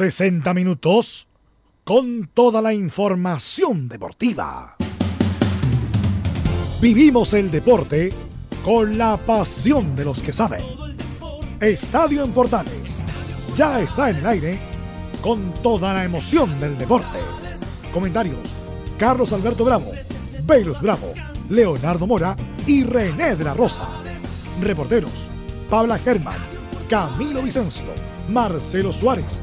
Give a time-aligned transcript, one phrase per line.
[0.00, 1.28] 60 minutos
[1.84, 4.76] con toda la información deportiva.
[6.80, 8.10] Vivimos el deporte
[8.64, 10.62] con la pasión de los que saben.
[11.60, 13.00] Estadio en Portales
[13.54, 14.58] ya está en el aire
[15.20, 17.18] con toda la emoción del deporte.
[17.92, 18.38] Comentarios:
[18.98, 19.92] Carlos Alberto Bravo,
[20.44, 21.12] Velus Bravo,
[21.50, 22.34] Leonardo Mora
[22.66, 23.86] y René de la Rosa.
[24.62, 25.26] Reporteros:
[25.68, 26.38] Pabla Germán,
[26.88, 27.84] Camilo Vicencio,
[28.30, 29.42] Marcelo Suárez,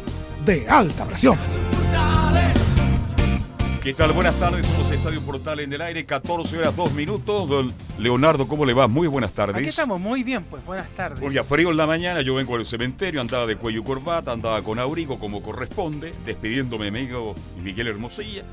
[0.45, 1.37] de alta presión.
[3.83, 4.11] ¿Qué tal?
[4.11, 7.49] Buenas tardes, somos Estadio Portal en el aire, 14 horas 2 minutos.
[7.49, 8.87] Don Leonardo, ¿cómo le va?
[8.87, 9.55] Muy buenas tardes.
[9.55, 11.19] Aquí estamos muy bien, pues buenas tardes.
[11.19, 14.33] Un día frío en la mañana, yo vengo del cementerio, andaba de cuello y corbata,
[14.33, 18.43] andaba con abrigo como corresponde, despidiéndome de mi amigo Miguel Hermosilla.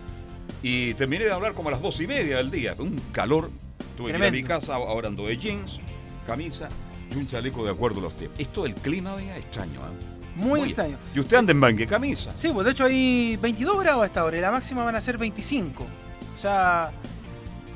[0.63, 2.75] Y terminé de hablar como a las dos y media del día.
[2.79, 3.51] Un calor.
[3.99, 5.79] Tuve que ir a mi casa, ahora ando de jeans,
[6.27, 6.71] camisa
[7.13, 8.41] y un chaleco de acuerdo a los tiempos.
[8.41, 10.18] Esto del clima, vea, extraño, ¿eh?
[10.39, 10.97] Muy, extraño.
[11.15, 12.31] Y usted anda en banque camisa.
[12.35, 15.01] Sí, pues de hecho hay 22 grados a esta hora y la máxima van a
[15.01, 15.83] ser 25.
[15.83, 16.91] O sea,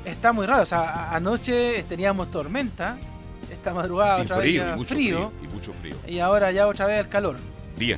[0.05, 0.63] está muy raro.
[0.63, 2.97] O sea, anoche teníamos tormenta,
[3.51, 5.95] esta madrugada Y otra frío, vez y mucho frío, frío, y mucho frío.
[6.07, 7.35] y ahora ya otra vez el calor.
[7.77, 7.97] Bien.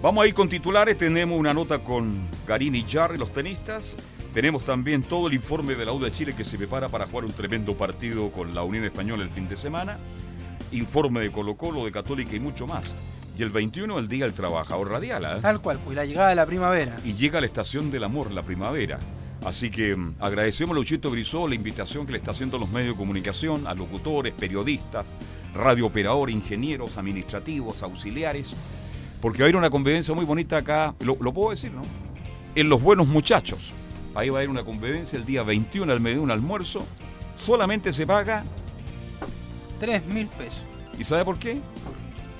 [0.00, 0.96] Vamos a ir con titulares.
[0.96, 3.96] Tenemos una nota con Garini y Jarry, los tenistas.
[4.32, 7.24] Tenemos también todo el informe de la U de Chile que se prepara para jugar
[7.24, 9.98] un tremendo partido con la Unión Española el fin de semana.
[10.70, 12.94] Informe de Colo Colo, de Católica y mucho más.
[13.38, 15.24] Y el 21 el Día del Trabajador Radial.
[15.24, 15.40] ¿eh?
[15.40, 16.96] Tal cual, pues la llegada de la primavera.
[17.04, 18.98] Y llega la estación del amor, la primavera.
[19.44, 22.68] Así que mm, agradecemos a Luchito Grisó la invitación que le está haciendo a los
[22.68, 25.06] medios de comunicación, a locutores, periodistas,
[25.54, 28.54] radiooperadores, ingenieros, administrativos, auxiliares,
[29.20, 31.82] porque va a ir una convivencia muy bonita acá, lo, lo puedo decir, ¿no?
[32.56, 33.72] En Los Buenos Muchachos.
[34.16, 36.84] Ahí va a ir una convivencia el día 21 al mediodía, un almuerzo.
[37.36, 38.42] Solamente se paga,
[39.78, 40.64] 3 mil pesos.
[40.98, 41.60] ¿y sabe por qué?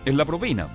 [0.04, 0.66] Es la propina.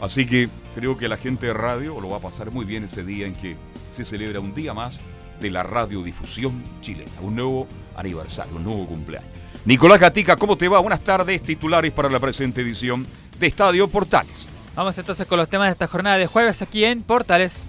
[0.00, 3.04] Así que creo que la gente de radio lo va a pasar muy bien ese
[3.04, 3.56] día en que
[3.90, 5.00] se celebra un día más
[5.40, 7.10] de la radiodifusión chilena.
[7.20, 7.66] Un nuevo
[7.96, 9.30] aniversario, un nuevo cumpleaños.
[9.64, 10.78] Nicolás Gatica, ¿cómo te va?
[10.78, 13.06] Buenas tardes, titulares para la presente edición
[13.38, 14.46] de Estadio Portales.
[14.74, 17.64] Vamos entonces con los temas de esta jornada de jueves aquí en Portales.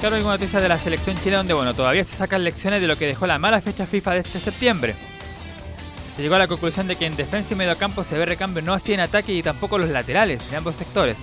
[0.00, 2.96] Claro, hay noticia de la selección chilena donde, bueno, todavía se sacan lecciones de lo
[2.96, 4.96] que dejó la mala fecha FIFA de este septiembre.
[6.14, 8.74] Se llegó a la conclusión de que en defensa y mediocampo se ve recambio no
[8.74, 11.16] así en ataque y tampoco los laterales de ambos sectores.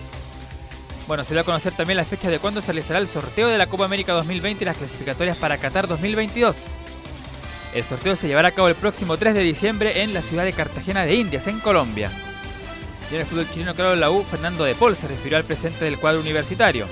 [1.07, 3.57] Bueno, se dio a conocer también la fecha de cuándo se realizará el sorteo de
[3.57, 6.55] la Copa América 2020 y las clasificatorias para Qatar 2022.
[7.73, 10.53] El sorteo se llevará a cabo el próximo 3 de diciembre en la ciudad de
[10.53, 12.11] Cartagena de Indias, en Colombia.
[13.11, 15.85] Y en el fútbol chileno, claro, la U, Fernando de Paul se refirió al presente
[15.85, 16.87] del cuadro universitario.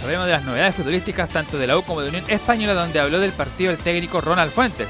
[0.00, 3.18] Sabremos de las novedades futbolísticas tanto de la U como de Unión Española, donde habló
[3.18, 4.88] del partido el técnico Ronald Fuentes.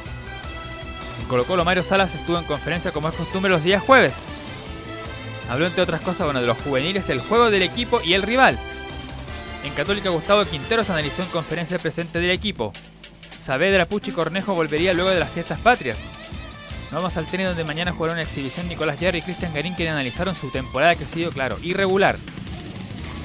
[1.28, 4.14] Colo Colo, Mario Salas estuvo en conferencia como es costumbre los días jueves.
[5.48, 8.58] Habló entre otras cosas bueno, de los juveniles, el juego del equipo y el rival.
[9.64, 12.72] En Católica, Gustavo Quinteros analizó en conferencia el presente del equipo.
[13.40, 15.96] Saavedra, Pucci y Cornejo volvería luego de las fiestas patrias.
[16.84, 19.92] Nos vamos al tenis donde mañana jugará una exhibición Nicolás Jarry y Cristian Garín quienes
[19.92, 22.18] analizaron su temporada que ha sido, claro, irregular.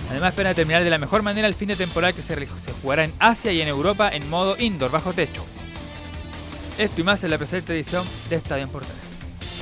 [0.09, 3.03] Además esperan terminar de la mejor manera el fin de temporada que se, se jugará
[3.03, 5.45] en Asia y en Europa en modo indoor, bajo techo.
[6.77, 8.95] Esto y más en la presente edición de Estadio en Portales.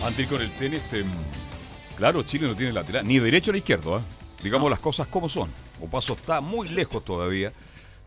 [0.03, 1.11] Antes de ir con el tenis, este, mm,
[1.95, 4.01] claro, Chile no tiene lateral, ni derecho ni izquierdo, ¿ah?
[4.43, 5.49] digamos las cosas como son.
[5.81, 7.53] Opaso está muy lejos todavía,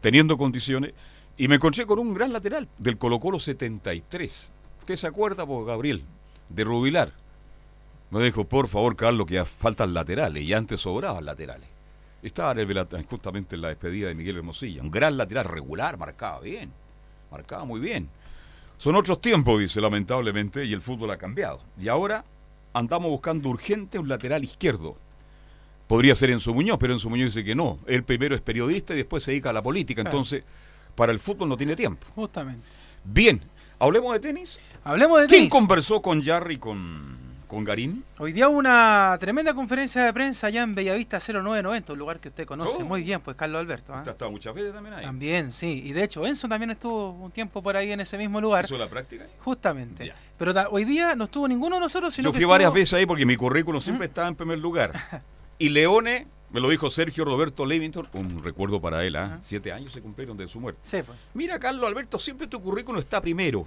[0.03, 0.93] teniendo condiciones,
[1.39, 4.53] y me encontré con un gran lateral del Colo Colo 73.
[4.81, 6.05] ¿Usted se acuerda, pues, Gabriel,
[6.51, 7.15] de Rubilar?
[8.11, 11.67] Me dijo, por favor, Carlos, que faltan laterales, y antes sobraban laterales.
[12.23, 12.55] Estaba
[13.09, 16.71] justamente en la despedida de Miguel Hermosilla, un gran lateral regular, marcaba bien,
[17.31, 18.11] marcaba muy bien.
[18.79, 21.61] Son otros tiempos, dice, lamentablemente, y el fútbol ha cambiado.
[21.81, 22.25] Y ahora
[22.73, 24.97] andamos buscando urgente un lateral izquierdo.
[25.89, 27.79] Podría ser Enzo Muñoz, pero Enzo Muñoz dice que no.
[27.87, 30.03] Él primero es periodista y después se dedica a la política.
[30.03, 30.17] Claro.
[30.17, 30.45] Entonces,
[30.95, 32.07] para el fútbol no tiene tiempo.
[32.15, 32.67] Justamente.
[33.03, 33.41] Bien,
[33.81, 34.61] hablemos de tenis.
[34.85, 35.53] Hablemos de ¿Quién tenis.
[35.53, 37.18] conversó con Jarry con,
[37.49, 38.05] con Garín?
[38.19, 42.29] Hoy día hubo una tremenda conferencia de prensa allá en Bellavista 0990, un lugar que
[42.29, 42.85] usted conoce Oh.
[42.85, 43.93] muy bien, pues Carlos Alberto.
[43.93, 43.97] ¿ah?
[43.97, 45.05] Usted ha estado muchas veces también ahí.
[45.05, 45.83] También, sí.
[45.85, 48.67] Y de hecho, Enzo también estuvo un tiempo por ahí en ese mismo lugar.
[48.67, 49.27] ¿Hizo la práctica?
[49.41, 50.07] Justamente.
[50.07, 50.15] Ya.
[50.37, 53.07] Pero hoy día no estuvo ninguno de nosotros, sino Yo que fui varias veces ahí
[53.07, 54.93] porque mi currículum siempre estaba en primer lugar.
[55.61, 59.39] Y Leone Me lo dijo Sergio Roberto Levington, un recuerdo para él, ¿ah?
[59.41, 60.81] Siete años se cumplieron de su muerte.
[60.85, 61.19] Sí, pues.
[61.35, 63.67] Mira, Carlos Alberto, siempre tu currículum está primero.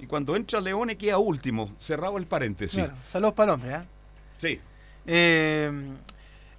[0.00, 1.70] Y cuando entra Leone queda último.
[1.80, 2.84] Cerrado el paréntesis.
[3.04, 3.84] Saludos para el hombre, ¿ah?
[4.36, 4.60] Sí.
[5.06, 5.70] Eh,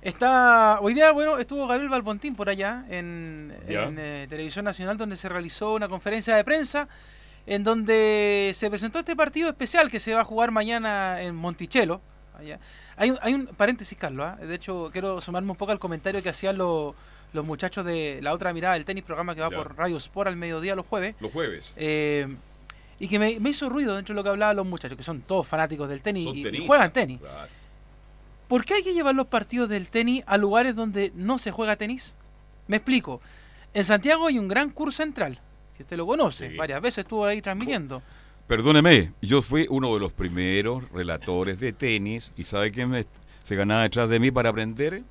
[0.02, 5.28] está hoy día bueno estuvo Gabriel Balbontín por allá en, eh, televisión nacional donde se
[5.30, 6.88] realizó una conferencia de prensa
[7.46, 12.02] en donde se presentó este partido especial que se va a jugar mañana en Monticello
[12.38, 12.60] allá.
[12.96, 14.38] hay un, hay un paréntesis Carlos ¿ah?
[14.44, 16.96] de hecho quiero sumarme un poco al comentario que hacían los
[17.34, 19.58] los muchachos de la otra mirada del tenis programa que va Ya.
[19.58, 21.74] por Radio Sport al mediodía los jueves Los jueves.
[21.78, 22.28] eh,
[23.00, 25.22] y que me, me hizo ruido dentro de lo que hablaban los muchachos que son
[25.22, 27.50] todos fanáticos del tenis y- juegan tenis Claro.
[28.48, 31.76] ¿Por qué hay que llevar los partidos del tenis a lugares donde no se juega
[31.76, 32.16] tenis?
[32.68, 33.22] Me explico.
[33.76, 35.40] En Santiago hay un gran curso central.
[35.78, 36.58] Si usted lo conoce, Sí.
[36.58, 38.02] varias veces estuvo ahí transmitiendo.
[38.48, 43.06] Perdóneme, yo fui uno de los primeros relatores de tenis y ¿sabe quién me-
[43.44, 45.04] se ganaba detrás de mí para aprender?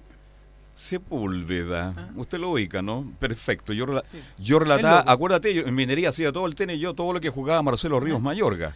[0.78, 1.94] Sepúlveda.
[1.96, 2.08] Ah.
[2.16, 3.10] Usted lo ubica, ¿no?
[3.18, 3.72] Perfecto.
[3.72, 4.20] Yo, rela- Sí.
[4.38, 7.62] yo relataba, acuérdate, yo en minería hacía todo el tenis, yo todo lo que jugaba
[7.62, 8.74] Marcelo Ríos Mayorga.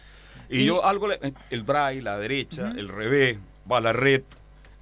[0.49, 1.19] Y, Y- yo algo, le-
[1.49, 3.37] el drive, la derecha, el revés,
[3.71, 4.21] va a la red,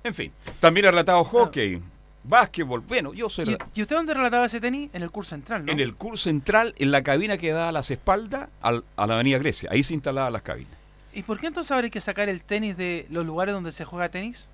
[0.03, 0.31] en fin.
[0.59, 1.81] También he relatado hockey,
[2.23, 2.81] básquetbol.
[2.81, 3.43] Bueno, yo sé.
[3.43, 4.89] ¿Y, y usted dónde relataba ese tenis?
[4.93, 5.71] En el curso central, ¿no?
[5.71, 9.15] En el curso central, en la cabina que da a las espaldas al- a la
[9.15, 9.69] avenida Grecia.
[9.71, 10.73] Ahí se instalaban las cabinas.
[11.13, 14.09] ¿Y por qué entonces habría que sacar el tenis de los lugares donde se juega
[14.09, 14.49] tenis?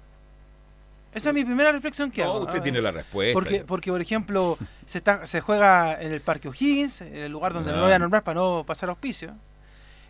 [1.18, 2.40] Esa es mi primera reflexión que No, hago.
[2.46, 3.34] usted Ah, tiene la respuesta.
[3.34, 7.54] Porque, porque, por ejemplo, se, está, se juega en el Parque O'Higgins, en el lugar
[7.54, 8.04] donde no lo voy a Claro.
[8.06, 9.34] nombrar para no pasar auspicio.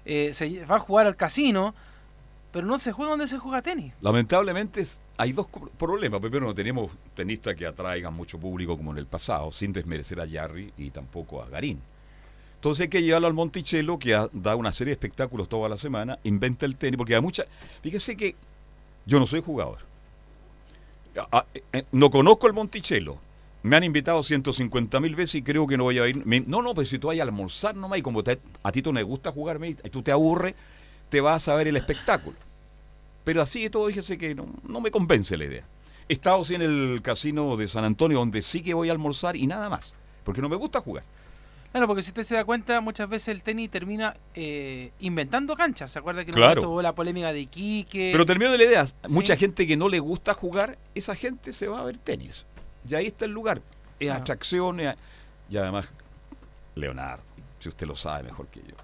[0.06, 1.74] Eh, se va a jugar al casino,
[2.52, 3.94] pero no se juega donde se juega tenis.
[4.02, 4.84] Lamentablemente
[5.18, 6.20] hay dos problemas.
[6.22, 10.28] Primero, no tenemos tenistas que atraigan mucho público como en el pasado, sin desmerecer a
[10.28, 11.82] Jarry y tampoco a Garín.
[12.56, 16.18] Entonces hay que llevarlo al Monticello, que da una serie de espectáculos toda la semana,
[16.24, 17.44] inventa el tenis, porque hay mucha...
[17.84, 18.36] Fíjese que
[19.06, 19.80] yo no soy jugador.
[21.18, 23.18] A- a- eh, no conozco el Monticello.
[23.64, 26.26] Me han invitado 150 mil veces y creo que no voy a ir.
[26.48, 28.24] No, no, pero si tú vas a almorzar nomás y como
[28.64, 30.56] a ti tú no te gusta jugar y tú te aburres,
[31.10, 32.38] te vas a ver el espectáculo.
[33.24, 35.64] Pero así de todo, fíjese que no, no me convence la idea.
[36.08, 39.36] He estado sí en el casino de San Antonio, donde sí que voy a almorzar
[39.36, 39.96] y nada más.
[40.24, 41.04] Porque no me gusta jugar.
[41.78, 45.92] Claro, porque si usted se da cuenta, muchas veces el tenis termina eh, inventando canchas.
[45.92, 46.50] ¿Se acuerda que Claro.
[46.50, 48.10] momento hubo la polémica de Iquique?
[48.12, 48.86] Pero termino de la idea.
[49.10, 52.48] Mucha gente que no le gusta jugar, esa gente se va a ver tenis.
[52.90, 53.62] Y ahí está el lugar.
[54.00, 54.22] Es Claro.
[54.22, 54.80] atracción.
[54.80, 54.96] es-
[55.52, 55.92] Y además,
[56.76, 57.24] Leonardo,
[57.60, 58.76] si usted lo sabe mejor que yo.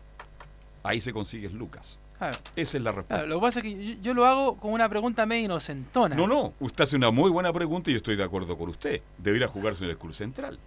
[0.84, 1.98] Ahí se consigue Lucas.
[2.20, 3.26] Claro, Esa es la respuesta.
[3.26, 6.16] lo que pasa es que yo, yo lo hago con una pregunta medio inocentona.
[6.16, 9.02] No, no, usted hace una muy buena pregunta y yo estoy de acuerdo con usted.
[9.18, 10.60] Debería jugarse en el Club Central.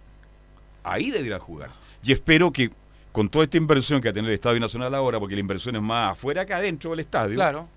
[0.91, 1.77] Ahí debería jugarse.
[2.03, 2.71] Y espero que
[3.11, 5.75] con toda esta inversión que va a tener el Estadio Nacional ahora, porque la inversión
[5.75, 7.67] es más afuera que adentro del estadio, Claro.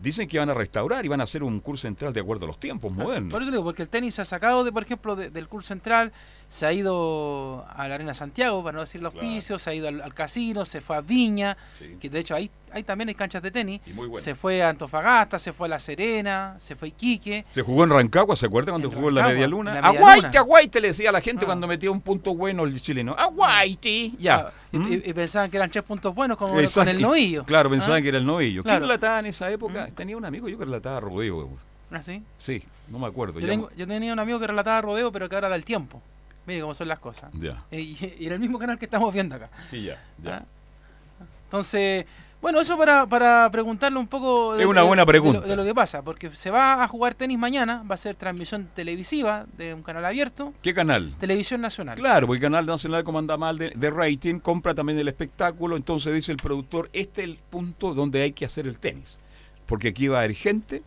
[0.00, 2.48] dicen que van a restaurar y van a hacer un curso central de acuerdo a
[2.48, 3.32] los tiempos modernos.
[3.32, 5.68] Por eso digo, porque el tenis se ha sacado, de, por ejemplo, de- del curso
[5.68, 6.12] central,
[6.52, 9.26] se ha ido a la Arena Santiago, para no decir los Claro.
[9.26, 11.96] pisos, se ha ido al, al casino, se fue a Viña, Sí.
[11.98, 13.80] que de hecho ahí, ahí también hay canchas de tenis.
[13.86, 14.22] Y muy bueno.
[14.22, 17.46] Se fue a Antofagasta, se fue a La Serena, se fue a Iquique.
[17.48, 19.70] Se jugó en Rancagua, ¿se acuerda cuando En jugó en la media luna?
[19.70, 20.40] en la media ¡Aguaite, luna.
[20.40, 20.80] aguaite!
[20.82, 21.46] Le decía a la gente Ah.
[21.46, 23.14] cuando metía un punto bueno el chileno.
[23.18, 24.12] ¡Aguaite!
[24.18, 24.36] Ya.
[24.48, 24.92] Ah, y, ¿Mm?
[25.06, 27.44] y- pensaban que eran tres puntos buenos como con el novillo.
[27.46, 28.02] Claro, pensaban ¿Ah?
[28.02, 28.62] que era el novillo.
[28.62, 28.80] Claro.
[28.80, 29.86] ¿Quién relataba en esa época?
[29.90, 29.94] ¿Mm?
[29.94, 31.48] Tenía un amigo yo que relataba rodeo.
[31.90, 32.22] ¿Ah, sí?
[32.36, 33.40] Sí, no me acuerdo.
[33.40, 36.02] Yo, tengo- yo tenía un amigo que relataba rodeo, pero que ahora da el tiempo.
[36.46, 37.30] Mire cómo son las cosas.
[37.34, 37.64] Ya.
[37.70, 39.50] Eh, Y, y era el mismo canal que estamos viendo acá.
[39.70, 40.36] Y ya, ya.
[40.38, 40.44] ¿ah?
[41.44, 42.06] Entonces,
[42.40, 45.40] bueno, eso para, para preguntarle un poco Es una buena de lo- pregunta.
[45.42, 48.68] De, lo, que pasa, porque se va a jugar tenis mañana, va a ser transmisión
[48.74, 51.14] televisiva de un canal abierto, ¿Qué canal?
[51.20, 51.96] Televisión Nacional.
[51.96, 55.76] Claro, porque el Canal Nacional, como anda mal de, de rating, compra también el espectáculo.
[55.76, 59.18] Entonces dice el productor: Este es el punto donde hay que hacer el tenis.
[59.66, 60.82] Porque aquí va a haber gente,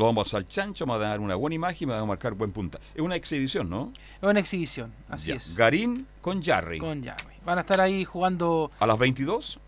[0.00, 2.34] lo vamos a hacer chancho, vamos a dar una buena imagen y vamos a marcar
[2.34, 2.80] buen punta.
[2.94, 3.92] Es una exhibición, ¿no?
[4.20, 5.36] Es una exhibición, así Ya.
[5.36, 5.54] es.
[5.56, 6.78] Garín con Jarry.
[6.78, 7.34] Con Jarry.
[7.44, 9.58] Van a estar ahí jugando, A las 22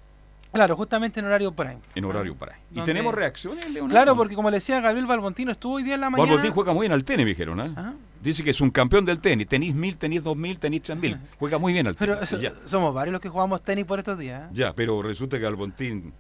[0.52, 1.78] claro, justamente en horario prime.
[1.94, 2.56] en horario ahí.
[2.74, 3.88] ¿Y tenemos reacciones, Leonardo?
[3.88, 6.30] Claro, porque como le decía Gabriel Balbontino, estuvo hoy día en la mañana.
[6.30, 7.60] Barbotín juega muy bien al tenis, me dijeron.
[7.60, 7.72] ¿eh?
[7.76, 7.94] Ajá.
[8.22, 9.48] Dice que es un campeón del tenis.
[9.48, 11.18] Tenis 1000, tenis 2000, tenis 3000.
[11.38, 12.16] Juega muy bien al tenis.
[12.30, 14.44] Pero somos varios los que jugamos tenis por estos días.
[14.44, 14.48] ¿eh?
[14.52, 16.12] Ya, pero resulta que Albontín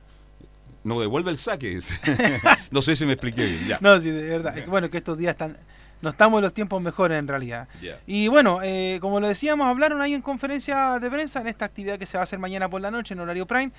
[0.84, 1.78] no devuelve el saque.
[2.70, 3.66] no sé si me expliqué bien.
[3.66, 3.78] Ya.
[3.80, 4.54] No, sí, de verdad.
[4.66, 5.56] Bueno, que estos días están.
[6.00, 7.68] No estamos en los tiempos mejores en realidad.
[8.08, 11.96] Y bueno, eh, como lo decíamos, hablaron ahí en conferencia de prensa en esta actividad
[11.96, 13.70] que se va a hacer mañana por la noche en horario prime.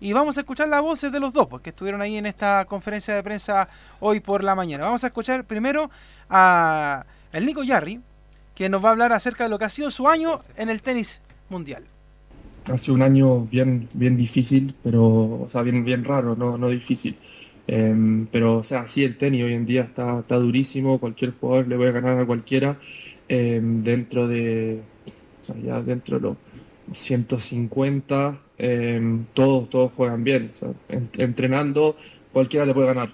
[0.00, 3.16] Y vamos a escuchar las voces de los dos, porque estuvieron ahí en esta conferencia
[3.16, 4.84] de prensa hoy por la mañana.
[4.84, 5.90] Vamos a escuchar primero
[6.30, 8.00] a el Nico Yarri,
[8.54, 10.82] que nos va a hablar acerca de lo que ha sido su año en el
[10.82, 11.84] tenis mundial.
[12.66, 15.02] Ha sido un año bien, bien difícil, pero,
[15.42, 17.16] o sea, bien, bien raro, no, no difícil.
[17.66, 21.68] Em, pero, o sea, sí, el tenis hoy en día está, está durísimo, cualquier jugador
[21.68, 22.78] le puede ganar a cualquiera
[23.28, 24.80] em, dentro de,
[25.62, 26.36] ya dentro de los
[26.92, 30.52] 150, em, todos, todos juegan bien,
[31.18, 31.96] entrenando
[32.32, 33.10] cualquiera le puede ganar.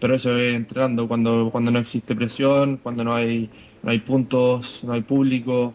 [0.00, 3.50] Pero eso es entrenando cuando, cuando no existe presión, cuando no hay,
[3.82, 5.74] no hay puntos, no hay público.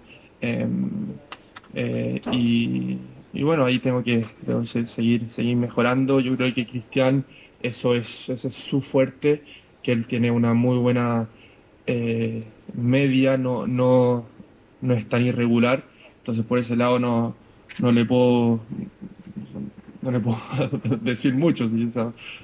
[1.74, 2.98] Eh, y,
[3.34, 6.20] y bueno, ahí tengo que, tengo que se- seguir, seguir mejorando.
[6.20, 7.26] Yo creo que Cristian,
[7.62, 9.44] eso es, ese es su fuerte,
[9.84, 11.30] que él tiene una muy buena
[11.88, 14.26] eh, media, no, no,
[14.82, 15.84] no es tan irregular.
[16.20, 17.36] Entonces por ese lado no,
[17.80, 18.62] no le puedo
[20.02, 20.38] no le puedo
[21.02, 21.96] decir mucho si es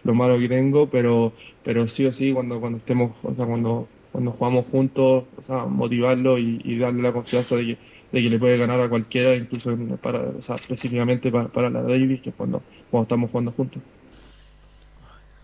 [0.04, 3.88] lo malo que tengo, pero, pero sí o sí cuando, cuando estemos, o sea, cuando,
[4.12, 7.78] cuando jugamos juntos, o sea, motivarlo y, y darle la confianza de que,
[8.12, 11.70] de que le puede ganar a cualquiera, incluso en- para, o sea, específicamente para, para
[11.70, 13.82] la Davis, que es cuando, cuando estamos jugando juntos.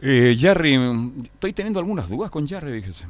[0.02, 3.08] Eh, Jarry, mm, estoy teniendo algunas dudas con Jarry, fíjese.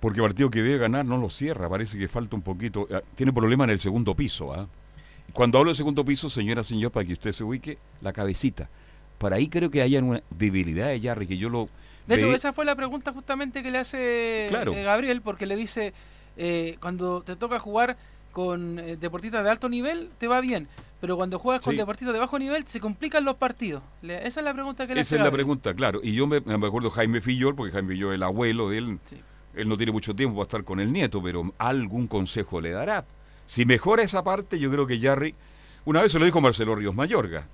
[0.00, 2.86] Porque el partido que debe ganar no lo cierra, parece que falta un poquito.
[2.92, 4.52] ah, Tiene problema en el segundo piso.
[4.52, 4.68] ¿ah?
[5.32, 8.68] Cuando hablo de segundo piso, señora, señor, para que usted se ubique, la cabecita.
[9.18, 11.68] Para ahí creo que haya una debilidad de Jarry, que yo lo.
[12.06, 14.74] De hecho, ve- esa fue la pregunta justamente que le hace Claro.
[14.74, 15.94] eh, Gabriel, porque le dice,
[16.36, 17.96] eh, cuando te toca jugar
[18.32, 20.66] con eh, deportistas de alto nivel, te va bien,
[21.00, 21.78] pero cuando juegas con Sí.
[21.78, 23.82] deportistas de bajo nivel, se complican los partidos.
[24.02, 26.00] Le- esa es la pregunta que le Esa es la pregunta, claro.
[26.02, 28.78] Y yo me, me acuerdo de Jaime Fillol, porque Jaime Fillol es el abuelo de
[28.78, 28.98] él.
[29.04, 29.16] Sí.
[29.54, 33.04] Él no tiene mucho tiempo para estar con el nieto, pero algún consejo le dará.
[33.46, 35.34] Si mejora esa parte, yo creo que Jarry,
[35.84, 37.46] una vez se lo dijo Marcelo Ríos Mayorga,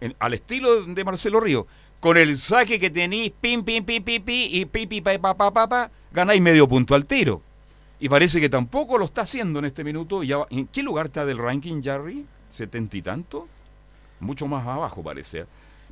[0.00, 1.64] en- al estilo de Marcelo Ríos,
[1.98, 5.50] con el saque que tenéis, pim, pim, pim, pim, pim, y pipi, pa, pa, pa,
[5.52, 7.42] pa, pa, ganáis medio punto al tiro.
[8.00, 10.22] Y parece que tampoco lo está haciendo en este minuto.
[10.22, 12.24] Ya ¿En qué lugar está del ranking, Jarry?
[12.48, 13.46] ¿Setenta y tanto?
[14.20, 15.44] Mucho más abajo parece.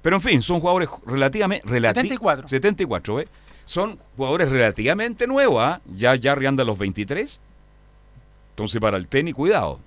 [0.03, 1.67] Pero en fin, son jugadores relativamente...
[1.67, 2.49] relati- 74.
[2.49, 3.29] 74, ¿ves?
[3.65, 5.81] Son jugadores relativamente nuevos, ¿ah?
[5.95, 7.41] Ya Jarry anda a los 23.
[8.51, 9.81] Entonces para el tenis, cuidado.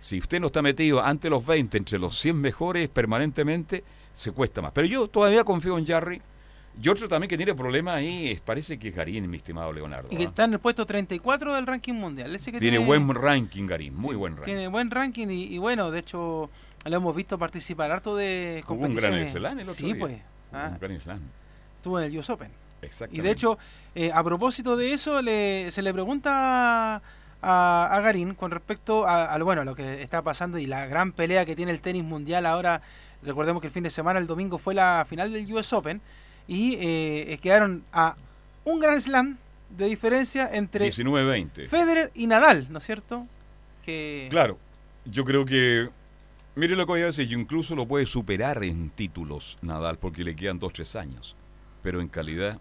[0.00, 4.62] Si usted no está metido ante los 20, entre los 100 mejores permanentemente, se cuesta
[4.62, 4.72] más.
[4.72, 6.22] Pero yo todavía confío en Jarry.
[6.82, 10.08] Y otro también que tiene problemas ahí, es- parece que es Garín, mi estimado Leonardo.
[10.10, 10.28] Y que ¿ah?
[10.28, 12.34] está en el puesto 34 del ranking mundial.
[12.34, 14.46] Ese que Tiene buen ranking, Garín, muy buen ranking.
[14.52, 16.50] Tiene buen ranking y, y bueno, de hecho,
[16.84, 19.34] lo hemos visto participar harto de Hubo un gran competiciones.
[19.34, 19.96] el otro sí, día.
[19.98, 20.22] pues.
[20.52, 21.20] Ah, Un gran slam.
[21.76, 22.50] estuvo en el US Open.
[22.82, 23.22] Y Exactamente.
[23.26, 23.58] de hecho,
[23.94, 27.02] eh, a propósito de eso, le, se le pregunta
[27.42, 31.12] a, a Garín con respecto a, a bueno, lo que está pasando y la gran
[31.12, 32.80] pelea que tiene el tenis mundial ahora.
[33.22, 36.00] Recordemos que el fin de semana, el domingo, fue la final del US Open
[36.50, 38.16] y eh, quedaron a
[38.64, 39.38] un gran slam
[39.68, 41.68] de diferencia entre 19-20.
[41.68, 43.24] Federer y Nadal, ¿no es cierto?
[43.84, 44.58] Que Claro,
[45.04, 45.88] yo creo que.
[46.56, 50.34] Mire lo que voy a decir, incluso lo puede superar en títulos Nadal, porque le
[50.34, 51.36] quedan 2-3 años.
[51.84, 52.58] Pero en calidad,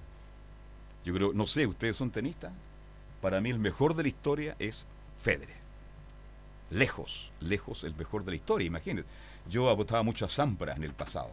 [1.04, 2.54] yo creo, no sé, ustedes son tenistas.
[3.22, 4.86] Para mí el mejor de la historia es
[5.20, 5.58] Federer.
[6.70, 9.10] Lejos, lejos el mejor de la historia, imagínense.
[9.50, 11.32] Yo apostaba mucho a Sampras en el pasado.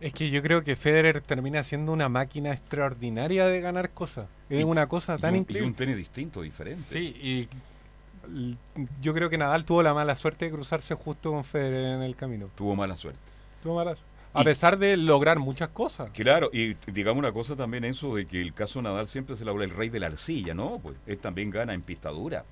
[0.00, 4.26] Es que yo creo que Federer termina siendo una máquina extraordinaria de ganar cosas.
[4.50, 5.68] Es Y- una cosa Y tan un, y increíble.
[5.68, 6.82] un tenis distinto, diferente.
[6.82, 7.48] Sí, y
[9.00, 12.16] yo creo que Nadal tuvo la mala suerte de cruzarse justo con Federer en el
[12.16, 12.48] camino.
[12.54, 13.20] Tuvo mala suerte.
[13.62, 13.96] Tuvo mala
[14.32, 16.10] A Y- pesar de lograr muchas cosas.
[16.12, 19.50] Claro, y digamos una cosa también eso de que el caso Nadal siempre se le
[19.50, 20.80] habla el rey de la arcilla, ¿no?
[20.82, 22.44] Pues él también gana en pista dura.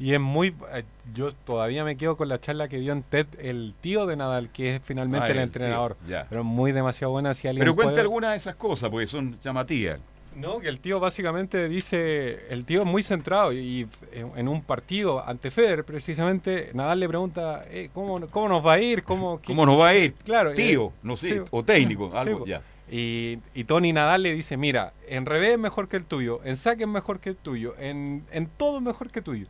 [0.00, 0.54] Y es muy...
[0.72, 4.16] eh, Yo todavía me quedo con la charla que dio en TED el tío de
[4.16, 5.96] Nadal, que es finalmente Ah, el el entrenador.
[6.06, 6.18] tío.
[6.28, 9.38] Pero muy demasiado buena si alguien Pero cuente puede- alguna de esas cosas, porque son
[9.40, 9.98] llamativas.
[10.36, 14.62] No, que el tío básicamente dice, el tío es muy centrado y en en un
[14.62, 19.02] partido ante Federer precisamente Nadal le pregunta, eh, ¿cómo, ¿cómo nos va a ir?
[19.02, 20.12] ¿Cómo, qué- ¿Cómo nos va a ir?
[20.24, 22.62] Claro, Tío, eh, no sé, sí, o técnico, sí, algo, ya.
[22.88, 26.56] Y, y Tony Nadal le dice, mira, en revés es mejor que el tuyo, en
[26.56, 29.46] saque es mejor que el tuyo, en, en todo es mejor que el tuyo.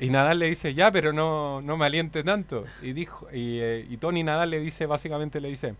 [0.00, 2.64] Y Nadal le dice, ya, pero no, no me aliente tanto.
[2.82, 5.74] Y, dijo, y, eh, Tony Nadal le dice, básicamente le dice,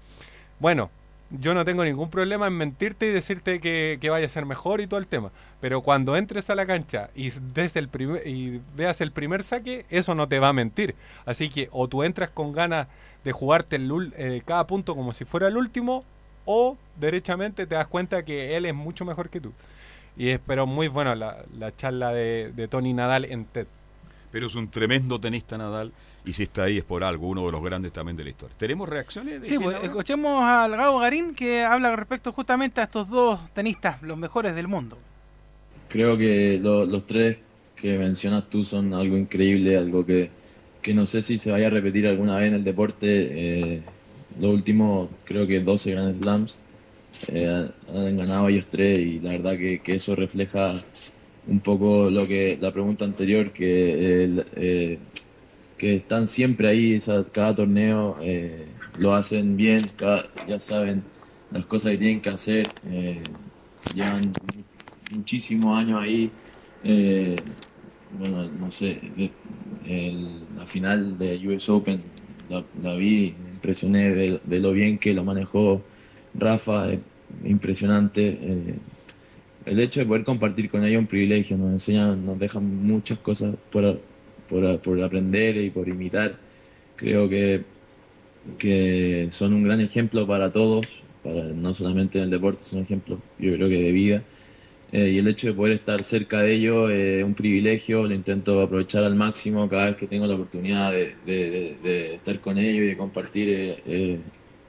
[0.58, 0.90] bueno,
[1.30, 4.80] yo no tengo ningún problema en mentirte y decirte que, que vaya a ser mejor
[4.80, 5.30] y todo el tema.
[5.60, 7.88] Pero cuando entres a la cancha y, el
[8.24, 10.94] y veas el primer saque, eso no te va a mentir.
[11.26, 12.88] Así que o tú entras con ganas
[13.24, 16.02] de jugarte el, eh, cada punto como si fuera el último,
[16.44, 19.52] o derechamente te das cuenta que él es mucho mejor que tú.
[20.16, 23.66] Y es pero muy bueno la, la charla de, de Tony Nadal en TED.
[24.38, 25.90] Pero es un tremendo tenista Nadal,
[26.24, 28.54] y si está ahí es por algo, uno de los grandes también de la historia.
[28.56, 29.40] ¿Tenemos reacciones?
[29.40, 34.00] de Sí, pues escuchemos al Gabo Garín que habla respecto justamente a estos dos tenistas,
[34.00, 34.96] los mejores del mundo.
[35.88, 37.38] Creo que lo- los tres
[37.74, 40.30] que mencionas tú son algo increíble, algo que,
[40.82, 43.06] que no sé si se vaya a repetir alguna vez en el deporte.
[43.08, 43.82] Eh,
[44.38, 46.60] los últimos, creo que 12 Grand Slams
[47.26, 50.74] eh, han ganado ellos tres y la verdad que, que eso refleja
[51.48, 54.98] un poco lo que la pregunta anterior, que, eh,
[55.76, 57.00] que están siempre ahí,
[57.32, 58.66] cada torneo eh,
[58.98, 61.02] lo hacen bien, cada- ya saben
[61.52, 63.22] las cosas que tienen que hacer, eh,
[63.94, 64.32] llevan
[65.12, 66.30] muchísimos años ahí.
[68.18, 68.98] bueno, no sé,
[69.86, 72.00] el- la final de US Open
[72.48, 75.82] la, la vi, me impresioné de, de lo bien que lo manejó
[76.34, 76.88] Rafa,
[77.44, 78.38] impresionante.
[79.64, 83.18] El hecho de poder compartir con ellos es un privilegio, nos enseñan, nos dejan muchas
[83.20, 84.06] cosas por,
[84.46, 86.40] por, por aprender y por imitar.
[86.96, 87.66] Creo que,
[88.58, 92.84] que son un gran ejemplo para todos, para, no solamente en el deporte, son un
[92.84, 94.28] ejemplo, yo creo que de vida.
[94.90, 98.62] Eh, y el hecho de poder estar cerca de ellos es un privilegio, lo intento
[98.62, 102.86] aprovechar al máximo cada vez que tengo la oportunidad de, de- estar con ellos y
[102.88, 103.48] de compartir.
[103.50, 104.24] eh, eh,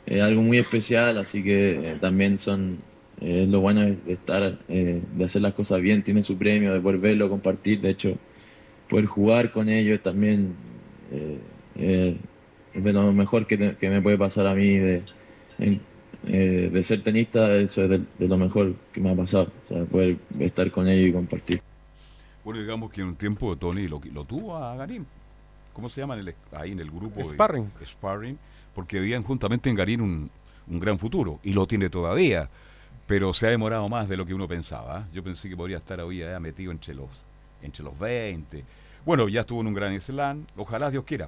[0.05, 2.83] es algo muy especial, así que también son
[3.21, 6.73] eh, lo bueno de de estar, eh, de hacer las cosas bien, tiene su premio,
[6.73, 8.15] de poder verlo, compartir, de hecho,
[8.89, 10.53] poder jugar con ellos también
[11.11, 11.37] eh,
[11.75, 12.17] eh,
[12.73, 15.03] es de lo mejor que, te- que me puede pasar a mí de,
[15.59, 15.81] en-
[16.27, 19.67] eh, de ser tenista, eso es de, de lo mejor que me ha pasado, o
[19.67, 21.61] sea, poder estar con ellos y compartir.
[22.43, 25.05] Bueno, digamos que en un tiempo Tony lo, lo tuvo a Garín.
[25.73, 27.19] ¿Cómo se llama en el- ahí en el grupo?
[27.19, 27.69] de- Sparring.
[27.85, 28.37] Sparring,
[28.75, 30.29] porque veían juntamente en Garín un,
[30.67, 32.49] un gran futuro, y lo tiene todavía,
[33.09, 34.99] pero se ha demorado más de lo que uno pensaba.
[34.99, 35.03] ¿eh?
[35.13, 37.09] Yo pensé que podría estar hoy ya metido entre los,
[37.63, 38.63] entre los 20.
[39.03, 41.27] Bueno, ya estuvo en un gran slam, ojalá Dios quiera.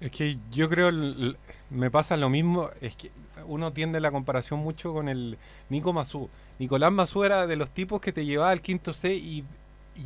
[0.00, 0.92] Es que yo creo,
[1.70, 3.10] me pasa lo mismo, es que
[3.48, 5.38] uno tiende la comparación mucho con el
[5.70, 6.30] Nico Mazú.
[6.60, 9.44] Nicolás Mazú era de los tipos que te llevaba al quinto C y,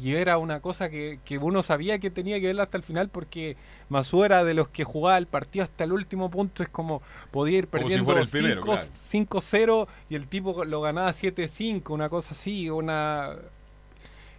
[0.01, 3.11] y era una cosa que, que uno sabía que tenía que verla hasta el final
[3.11, 3.57] porque
[3.89, 7.59] Mazú era de los que jugaba el partido hasta el último punto, es como podía
[7.59, 9.87] ir perdiendo fuera el primero, 5 claro.
[9.87, 13.37] 5-0 y el tipo lo ganaba 7-5, una cosa así, una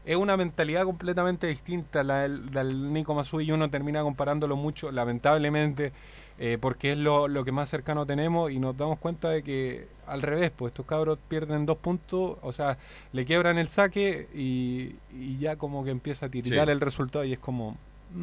[0.05, 4.91] es una mentalidad completamente distinta la del, del Nico Mazú y uno termina comparándolo mucho,
[4.91, 5.93] lamentablemente,
[6.39, 9.88] eh, porque es lo, lo que más cercano tenemos y nos damos cuenta de que
[10.08, 12.77] al revés, pues estos cabros pierden dos puntos, o sea,
[13.13, 16.71] le quiebran el saque y, y ya como que empieza a tiritar Sí.
[16.71, 17.77] el resultado y es como...
[18.13, 18.17] mm,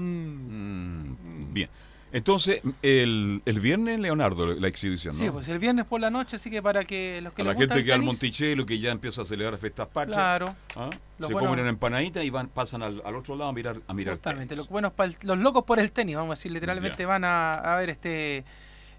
[1.11, 1.69] Mm, bien.
[2.13, 5.19] Entonces, el, el viernes, Leonardo, la exhibición, ¿no?
[5.21, 7.55] Sí, pues el viernes por la noche, así que para que los que les la
[7.55, 10.17] gusta gente el que va al tenis, Monticello, que ya empieza a celebrar fiestas patrias,
[10.17, 10.91] Claro, ¿ah?
[11.21, 14.15] Se comen una empanadita y van, pasan al, al otro lado a mirar a mirar
[14.17, 14.49] justamente.
[14.55, 14.59] tenis.
[14.59, 17.07] Los, buenos pa'l- los locos por el tenis, vamos a decir, literalmente Ya.
[17.07, 18.45] van a, a ver este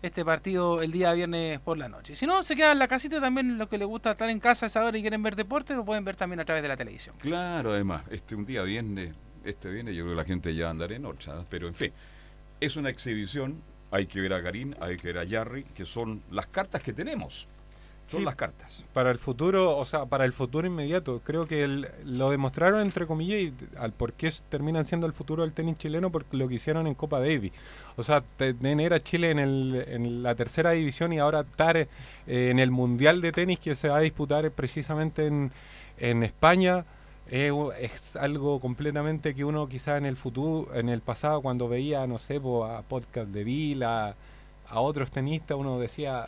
[0.02, 2.15] este partido el día viernes por la noche.
[2.15, 4.65] Si no, se quedan en la casita también, los que les gusta estar en casa
[4.65, 6.76] a esa hora y quieren ver deporte, lo pueden ver también a través de la
[6.78, 7.15] televisión.
[7.19, 10.95] Claro, además, este un día viernes, este viernes yo creo que la gente ya andará
[10.95, 11.10] en ¿eh?
[11.52, 11.91] pero en fin,
[12.62, 16.21] es una exhibición, hay que ver a Garín, hay que ver a Jarry, que son
[16.32, 17.47] las cartas que tenemos.
[18.06, 18.26] Son Sí.
[18.26, 18.84] las cartas.
[18.93, 21.21] para el futuro, o sea, para el futuro inmediato.
[21.24, 25.43] Creo que el- lo demostraron entre comillas y al por qué terminan siendo el futuro
[25.43, 27.52] del tenis chileno porque lo que hicieron en Copa Davis.
[27.97, 31.78] O sea, te- tener a Chile en, el, en la tercera división y ahora estar
[31.78, 31.88] eh,
[32.28, 35.52] en el Mundial de Tenis que se va a disputar precisamente en,
[35.97, 36.84] en España.
[37.31, 41.67] Eh, u- es algo completamente que uno quizá en el futuro, en el pasado cuando
[41.67, 44.15] veía, no sé, po, a podcast de Vila,
[44.69, 46.25] a otros tenistas, uno decía,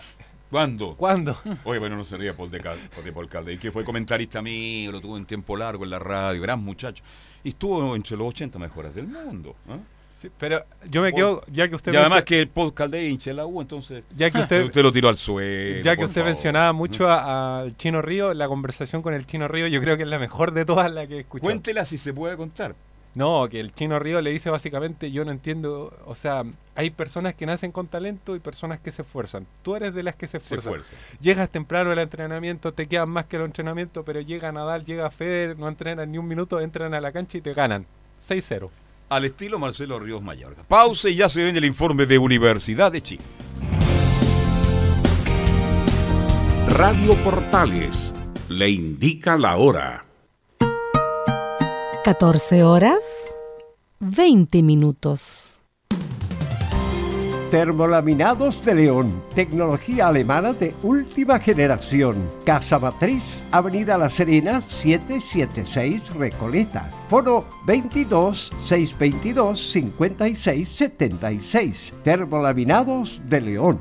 [0.49, 0.95] ¿Cuándo?
[0.95, 1.35] ¿cuándo?
[1.65, 4.91] Oye, bueno, no se ría Paul de, Cal, de Paul Calde, que fue comentarista mío,
[4.91, 7.03] lo tuvo en tiempo largo en la radio, gran muchacho.
[7.43, 9.55] Y estuvo entre los 80 mejores del mundo.
[9.67, 9.77] ¿ah?
[10.13, 13.47] Sí, pero yo me quedo, ya que usted Y además que el hincha de la
[13.47, 15.81] U, entonces ya que usted, usted lo tiró al suelo.
[15.81, 16.29] ya que usted favor.
[16.29, 20.03] mencionaba mucho a- al Chino Río, la conversación con el Chino Río, yo creo que
[20.03, 21.47] es la mejor de todas las que he escuchado.
[21.47, 22.75] Cuéntela si se puede contar.
[23.15, 26.43] No, que el Chino Río le dice básicamente, yo no entiendo, o sea,
[26.75, 29.47] hay personas que nacen con talento y personas que se esfuerzan.
[29.63, 30.73] Tú eres de las que se Se esfuerzan.
[30.75, 30.95] esfuerza.
[31.21, 35.57] Llegas temprano al entrenamiento, te quedan más que el entrenamiento, pero llega Nadal, llega Federer,
[35.57, 37.87] no entrenan ni un minuto, entran a la cancha y te ganan.
[38.19, 38.69] 6-0.
[39.13, 40.63] Al estilo Marcelo Ríos Mayorga.
[40.63, 43.21] Pausa y ya se viene el informe de Universidad de Chile.
[46.69, 48.11] Radio Portales
[48.49, 50.07] le indica la hora.
[52.03, 53.35] 14 horas
[53.99, 55.52] 20 minutos.
[57.53, 62.27] Termolaminados de León, tecnología alemana de última generación.
[62.43, 66.89] Casa Matriz, Avenida La Serena, 776 Recoleta.
[67.07, 71.93] Foro 22 622 56 76.
[72.03, 73.79] Termolaminados de León.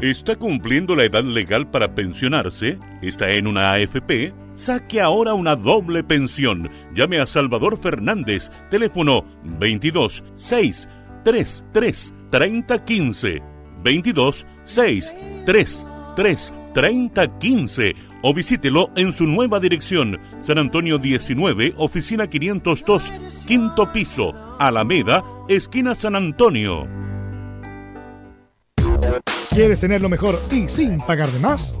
[0.00, 2.78] ¿Está cumpliendo la edad legal para pensionarse?
[3.02, 4.32] ¿Está en una AFP?
[4.60, 6.70] Saque ahora una doble pensión.
[6.94, 10.86] Llame a Salvador Fernández, teléfono 22 6
[11.24, 13.42] 33 30 15.
[13.82, 21.72] 22 6 3 3 30 15 o visítelo en su nueva dirección, San Antonio 19,
[21.78, 23.12] oficina 502,
[23.46, 26.86] quinto piso, Alameda, esquina San Antonio.
[29.48, 31.80] ¿Quieres tener lo mejor y sin pagar de más?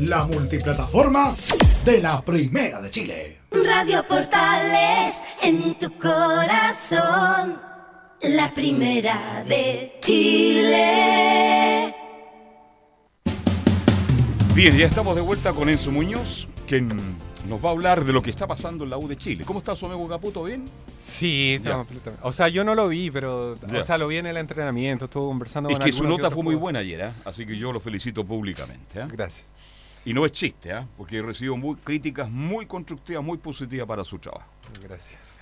[0.00, 1.34] la multiplataforma
[1.84, 3.38] de la Primera de Chile.
[3.50, 7.60] Radio Portales en tu corazón,
[8.22, 11.94] la primera de Chile.
[14.54, 16.88] Bien, ya estamos de vuelta con Enzo Muñoz, quien
[17.48, 19.44] nos va a hablar de lo que está pasando en la U de Chile.
[19.44, 20.44] ¿Cómo está su amigo Caputo?
[20.44, 20.64] ¿Bien?
[21.00, 23.80] Sí, estamos completamente- O sea, yo no lo vi, pero Ya.
[23.80, 26.42] o sea, lo vi en el entrenamiento, estuve conversando Es con que su nota fue
[26.42, 27.12] muy buena ayer, ¿ah?
[27.24, 29.00] así que yo lo felicito públicamente.
[29.00, 29.08] ¿ah?
[29.10, 29.44] Gracias.
[30.04, 30.86] Y no es chiste, ¿ah?
[30.96, 34.48] porque he recibido muy, críticas muy constructivas, muy positivas para su trabajo.
[34.82, 35.34] Gracias.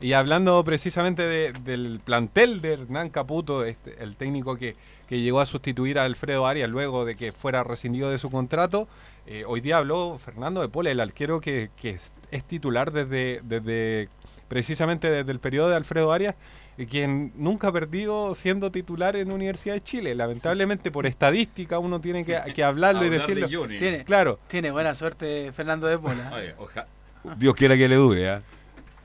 [0.00, 4.74] Y hablando precisamente de- del plantel de Hernán Caputo, este, el técnico que,
[5.08, 8.88] que llegó a sustituir a Alfredo Arias luego de que fuera rescindido de su contrato,
[9.26, 13.40] eh, hoy día habló Fernando de Pola, el arquero que, que es, es titular desde,
[13.44, 14.08] desde
[14.50, 16.34] precisamente desde el periodo de Alfredo Arias,
[16.76, 20.12] y quien nunca ha perdido siendo titular en Universidad de Chile.
[20.16, 23.46] Lamentablemente por estadística uno tiene que, que hablarlo y de decirlo.
[23.50, 23.78] Johnny.
[23.78, 24.40] Tiene, Claro.
[24.48, 26.30] tiene buena suerte Fernando de Pola.
[26.34, 26.86] Oye, oja-
[27.38, 28.28] Dios quiera que le dure.
[28.28, 28.42] ¿ah?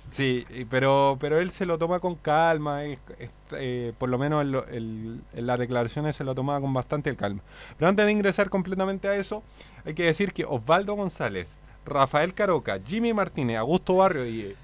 [0.10, 4.42] Sí, pero, pero él se lo toma con calma, es- es- eh, por lo menos
[4.42, 7.42] en, lo- el- en las declaraciones se lo tomaba con bastante calma.
[7.78, 9.44] Pero antes de ingresar completamente a eso,
[9.86, 14.56] hay que decir que Osvaldo González, Rafael Caroca, Jimmy Martínez, Augusto Barrio y eh,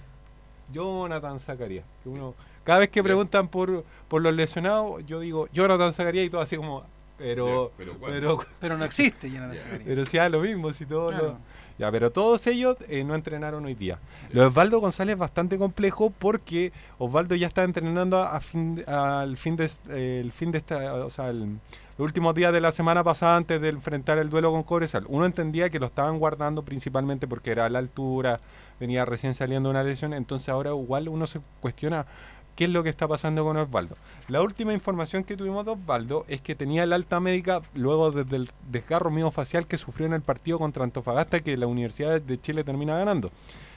[0.71, 5.93] Jonathan Zacarías, que uno, cada vez que preguntan por, por los lesionados, yo digo Jonathan
[5.93, 6.83] Zacarías y todo así como,
[7.17, 9.83] pero, pero pero, Pero no existe Jonathan Zacarías.
[9.85, 11.27] pero si da lo mismo, si todos Claro.
[11.29, 11.37] los-
[11.79, 13.97] Ya, pero todos ellos eh, no entrenaron hoy día.
[14.31, 18.75] Lo de Osvaldo González es bastante complejo porque Osvaldo ya está entrenando a, a fin,
[18.75, 21.57] de- al fin de, eh, el fin de esta, o sea, el-
[22.01, 25.05] los últimos días de la semana pasada antes de enfrentar el duelo con Cobresal.
[25.07, 28.39] Uno entendía que lo estaban guardando principalmente porque era a la altura,
[28.79, 32.07] venía recién saliendo una lesión, entonces ahora igual uno se cuestiona
[32.55, 33.97] qué es lo que está pasando con Osvaldo.
[34.29, 38.35] La última información que tuvimos de Osvaldo es que tenía el alta médica luego desde
[38.35, 42.63] el desgarro miofacial que sufrió en el partido contra Antofagasta que la Universidad de Chile
[42.63, 43.29] termina ganando.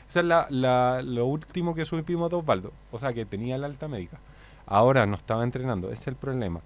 [0.08, 2.72] Esa es la, la- lo último que supimos de Osvaldo.
[2.90, 4.18] O sea, que tenía el alta médica.
[4.64, 6.62] Ahora no estaba entrenando, ese es el problema.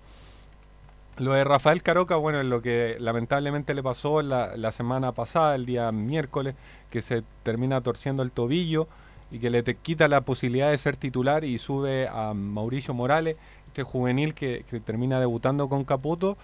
[1.19, 5.67] Lo de Rafael Caroca, bueno, es lo que lamentablemente le pasó la, semana pasada, el
[5.67, 6.55] día miércoles,
[6.91, 8.87] que se termina torciendo el tobillo
[9.33, 13.37] y que le te quita la posibilidad de ser titular y sube a Mauricio Morales,
[13.67, 16.39] este juvenil que, termina debutando con Caputo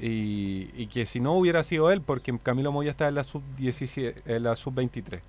[0.00, 4.42] y, que si no hubiera sido él, porque Camilo Moya está en la sub-17, en
[4.44, 5.20] la sub-23.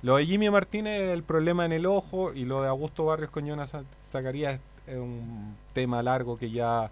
[0.00, 3.44] Lo de Jimmy Martínez, el problema en el ojo, y lo de Augusto Barrios con
[3.44, 6.90] Jonathan Zacarías es un tema largo que ya...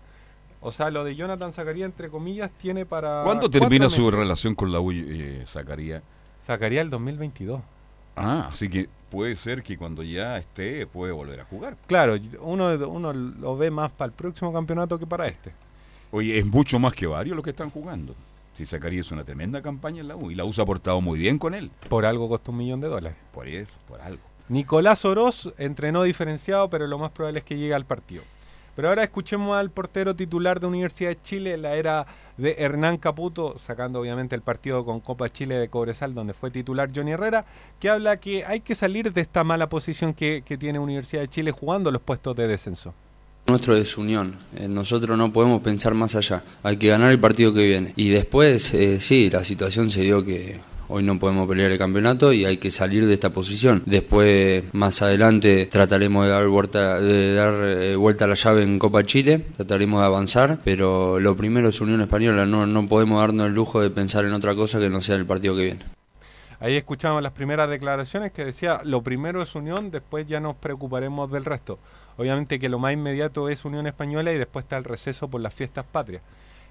[0.67, 3.23] O sea, lo de Jonathan Zacarías, entre comillas, tiene para...
[3.23, 6.03] ¿Cuándo termina su relación con la U, eh, Zacarías?
[6.45, 7.61] Zacarías el 2022.
[8.17, 11.77] Ah, así que puede ser que cuando ya esté puede volver a jugar.
[11.87, 15.53] Claro, uno, uno lo ve más para el próximo campeonato que para este.
[16.11, 18.17] Oye, es mucho más que varios los que están jugando.
[18.53, 21.01] Si Zacarías es una tremenda campaña en la U y la U se ha portado
[21.01, 21.71] muy bien con él.
[21.89, 23.17] Por algo costó un millón de dólares.
[23.33, 24.23] Por eso, por algo.
[24.49, 28.25] Nicolás Oroz entrenó diferenciado, pero lo más probable es que llegue al partido.
[28.77, 33.59] Pero ahora escuchemos al portero titular de Universidad de Chile, la era de Hernán Caputo,
[33.59, 37.47] sacando obviamente el partido con Copa Chile de Cobresal, donde fue titular Johnny Herrera,
[37.81, 41.29] que habla que hay que salir de esta mala posición que, que tiene Universidad de
[41.29, 42.93] Chile jugando los puestos de descenso.
[43.47, 47.55] Nuestro es unión, Eh, nosotros no podemos pensar más allá, hay que ganar el partido
[47.55, 47.95] que viene.
[47.97, 52.33] Y después, eh, sí, la situación se dio que hoy no podemos pelear el campeonato
[52.33, 53.83] y hay que salir de esta posición.
[53.87, 58.79] Después, más adelante, trataremos de dar vuelta, de dar, eh, vuelta a la llave en
[58.79, 63.47] Copa Chile, trataremos de avanzar, pero lo primero es Unión Española, no, no podemos darnos
[63.47, 65.97] el lujo de pensar en otra cosa que no sea el partido que viene.
[66.59, 71.31] Ahí escuchamos las primeras declaraciones que decía, lo primero es Unión, después ya nos preocuparemos
[71.31, 71.79] del resto.
[72.17, 75.53] Obviamente que lo más inmediato es Unión Española y después está el receso por las
[75.55, 76.23] fiestas patrias.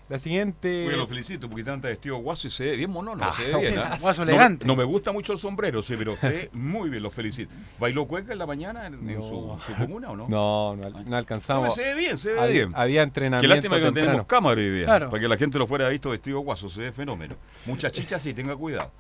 [0.08, 0.86] La siguiente...
[0.88, 3.58] Oye, lo felicito porque está vestido guaso y se ve bien monono, Ah, se ve
[3.60, 3.80] bien.
[3.84, 3.98] ¿ah?
[4.00, 4.68] guaso No- elegante.
[4.68, 7.52] No, me gusta mucho el sombrero, sí, pero se ve muy bien, lo felicito.
[7.80, 10.28] ¿Bailó cueca en la mañana en, en su, su comuna o no?
[10.30, 11.70] No, no, al- no alcanzamos.
[11.70, 12.72] No, se ve bien, se ve Había- bien.
[12.76, 15.10] Había entrenamiento Qué lástima que no tenemos cámara hoy día, Claro.
[15.10, 17.36] para que la gente lo fuera visto vestido guaso, se ve fenómeno.
[17.66, 18.92] Mucha chicha sí, tenga cuidado.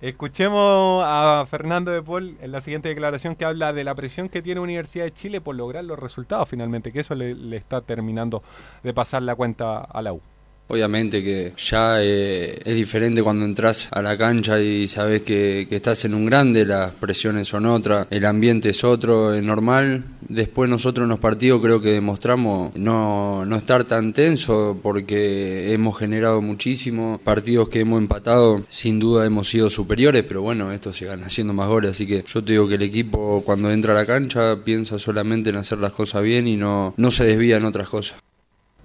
[0.00, 4.42] Escuchemos a Fernando de Paul en la siguiente declaración que habla de la presión que
[4.42, 8.42] tiene Universidad de Chile por lograr los resultados finalmente, que eso le, le está terminando
[8.82, 10.20] de pasar la cuenta a la U.
[10.68, 16.04] Obviamente que ya eh, es diferente cuando entras a la cancha y sabes que, estás
[16.04, 20.04] en un grande, las presiones son otras, el ambiente es otro, es normal.
[20.28, 25.96] Después nosotros en los partidos creo que demostramos no, no estar tan tenso porque hemos
[25.96, 27.18] generado muchísimo.
[27.24, 31.68] Partidos que hemos empatado, sin duda hemos sido superiores, pero bueno, esto se haciendo más
[31.68, 31.92] goles.
[31.92, 35.48] Así que yo te digo que el equipo cuando entra a la cancha piensa solamente
[35.48, 38.18] en hacer las cosas bien y no, no se desvía en otras cosas.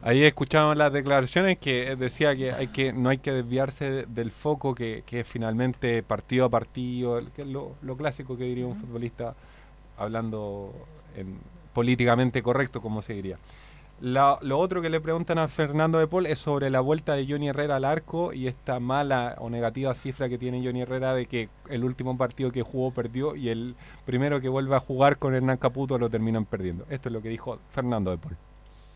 [0.06, 4.32] Ahí escuchamos las declaraciones que decía que, hay que no hay que desviarse de- del
[4.32, 8.66] foco que, que es finalmente partido a partido, que es lo, lo clásico que diría
[8.68, 9.34] un futbolista
[9.98, 10.74] hablando
[11.16, 11.40] en-
[11.74, 13.38] políticamente correcto, como se diría.
[14.02, 17.26] La- lo otro que le preguntan a Fernando de Paul es sobre la vuelta de
[17.26, 21.28] Johnny Herrera al arco y esta mala o negativa cifra que tiene Johnny Herrera de
[21.28, 25.34] que el último partido que jugó perdió y el primero que vuelve a jugar con
[25.34, 26.86] Hernán Caputo lo terminan perdiendo.
[26.90, 28.36] Esto es lo que dijo Fernando de Paul.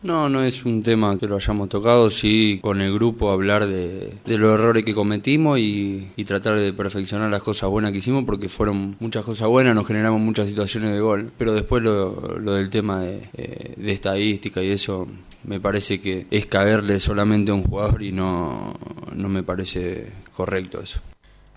[0.00, 4.14] No, no es un tema que lo hayamos tocado, sí con el grupo hablar de,
[4.24, 8.24] de los errores que cometimos y, y tratar de perfeccionar las cosas buenas que hicimos
[8.24, 12.52] porque fueron muchas cosas buenas, nos generamos muchas situaciones de gol, pero después lo, lo
[12.52, 15.08] del tema de, eh, de estadística y eso
[15.42, 18.74] me parece que es caerle solamente a un jugador y no,
[19.14, 21.00] no me parece correcto eso.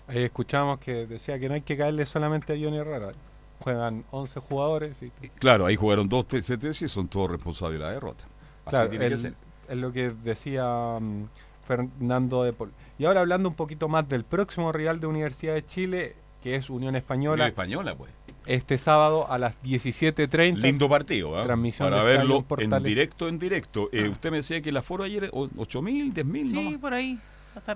[0.08, 3.12] Ahí escuchamos que decía que no hay que caerle solamente a Johnny Herrera.
[3.60, 7.92] Juegan 11 jugadores y Claro, ahí jugaron dos TCTs y son todos responsables de la
[7.92, 8.24] derrota.
[8.64, 9.34] Así Claro, tiene que el- ser.
[9.68, 11.24] es lo que decía mm,
[11.66, 12.70] Fernando de Paul.
[12.98, 16.70] Y ahora hablando un poquito más del próximo rival de Universidad de Chile, que es
[16.70, 17.34] Unión Española.
[17.44, 18.10] Unión Española, pues.
[18.46, 20.56] Este sábado a las 17.30.
[20.62, 21.44] Lindo partido, ¿ah?
[21.44, 23.88] Transmisión Para de verlo en directo, en directo.
[23.92, 26.80] Eh, usted me decía que el aforo ayer, o- 8.000, 10.000, Sí, ¿no?
[26.80, 27.18] por ahí.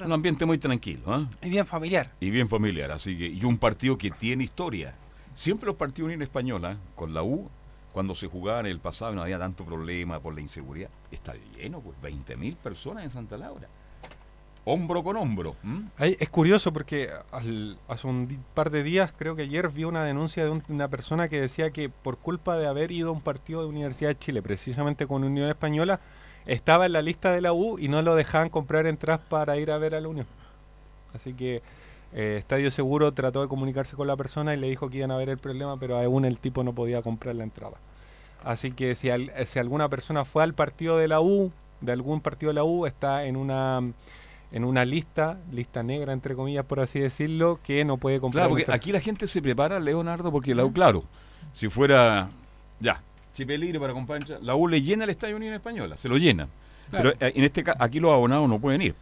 [0.04, 1.28] Un ambiente muy tranquilo, ¿ah?
[1.42, 2.10] Y bien familiar.
[2.18, 4.94] Y bien familiar, así que, y un partido que tiene historia.
[5.34, 7.48] Siempre los partidos de Unión Española, con la U,
[7.96, 11.32] cuando se jugaba en el pasado y no había tanto problema por la inseguridad, está
[11.56, 13.68] lleno, pues, 20.000 personas en Santa Laura.
[14.66, 15.56] Hombro con hombro.
[15.64, 15.86] ¿m?
[15.96, 20.04] Ahí es curioso porque al- hace un par de días, creo que ayer, vi una
[20.04, 23.22] denuncia de un- una persona que decía que por culpa de haber ido a un
[23.22, 25.98] partido de Universidad de Chile, precisamente con Unión Española,
[26.44, 29.70] estaba en la lista de la U y no lo dejaban comprar entradas para ir
[29.70, 30.26] a ver a la Unión.
[31.14, 31.62] Así que
[32.12, 35.16] eh, Estadio Seguro trató de comunicarse con la persona y le dijo que iban a
[35.16, 37.76] ver el problema, pero aún el tipo no podía comprar la entrada.
[38.44, 42.20] Así que si, al- si alguna persona fue al partido de la U, de algún
[42.20, 43.82] partido de la U, está en una
[44.52, 48.42] en una lista, lista negra entre comillas por así decirlo, que no puede comprar.
[48.44, 51.02] Claro, porque aquí la gente se prepara, Leonardo, porque la U, claro,
[51.52, 52.28] si fuera,
[52.78, 53.02] ya,
[53.34, 56.48] Chipelire para compancha, la U le llena el Estadio Unión Española, se lo llena.
[56.90, 57.12] Claro.
[57.18, 58.94] Pero eh, en este caso, aquí los abonados no pueden ir.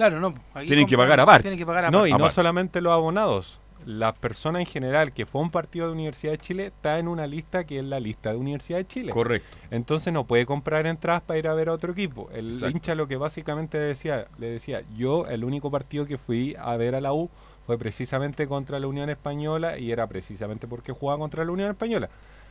[0.00, 0.34] Claro, no.
[0.54, 1.42] aquí Tienen que pagar.
[1.42, 3.60] Tienen que pagar No, y no solamente los abonados.
[3.84, 7.06] La persona en general que fue a un partido de Universidad de Chile está en
[7.06, 9.12] una lista que es la lista de Universidad de Chile.
[9.12, 9.58] Correcto.
[9.70, 12.30] Entonces no puede comprar entradas para ir a ver a otro equipo.
[12.32, 12.76] El Exacto.
[12.76, 16.94] hincha lo que básicamente decía, le decía, yo el único partido que fui a ver
[16.94, 17.28] a la U
[17.66, 22.08] fue precisamente contra la Unión Española y era precisamente porque jugaba contra la Unión Española.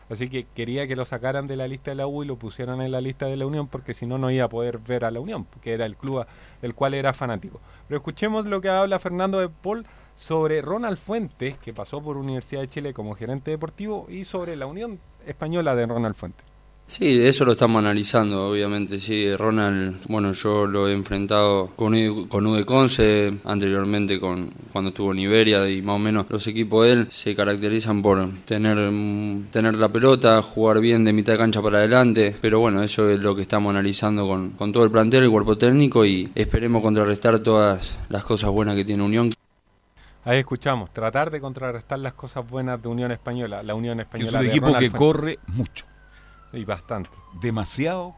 [0.10, 2.82] Así que quería que lo sacaran de la lista de la U y lo pusieran
[2.82, 5.12] en la lista de la Unión porque si no no iba a poder ver a
[5.12, 6.26] la Unión, que era el club
[6.62, 7.62] del cual era fanático.
[7.88, 12.62] Pero escuchemos lo que habla Fernando de Paul sobre Ronald Fuentes, que pasó por Universidad
[12.62, 16.49] de Chile como gerente deportivo, y sobre la Unión Española de Ronald Fuentes.
[16.92, 19.00] Sí, eso lo estamos analizando, obviamente.
[19.00, 24.90] Sí, Ronald, bueno, yo lo he enfrentado con, U- con Ude Conce, anteriormente con cuando
[24.90, 28.76] estuvo en Iberia y más o menos los equipos de él se caracterizan por tener,
[28.92, 32.36] mm, tener la pelota, jugar bien de mitad de cancha para adelante.
[32.42, 35.60] Pero bueno, eso es lo que estamos analizando con, con todo el plantel, el cuerpo
[35.60, 39.32] técnico y esperemos contrarrestar todas las cosas buenas que tiene Unión.
[40.26, 44.08] Ahí escuchamos, tratar de contrarrestar las cosas buenas de Unión Española, la Unión Que es
[44.08, 44.98] Española un de equipo Ronald que Fuentes.
[45.00, 45.86] corre mucho.
[46.54, 47.12] Y bastante.
[47.42, 48.16] Demasiado,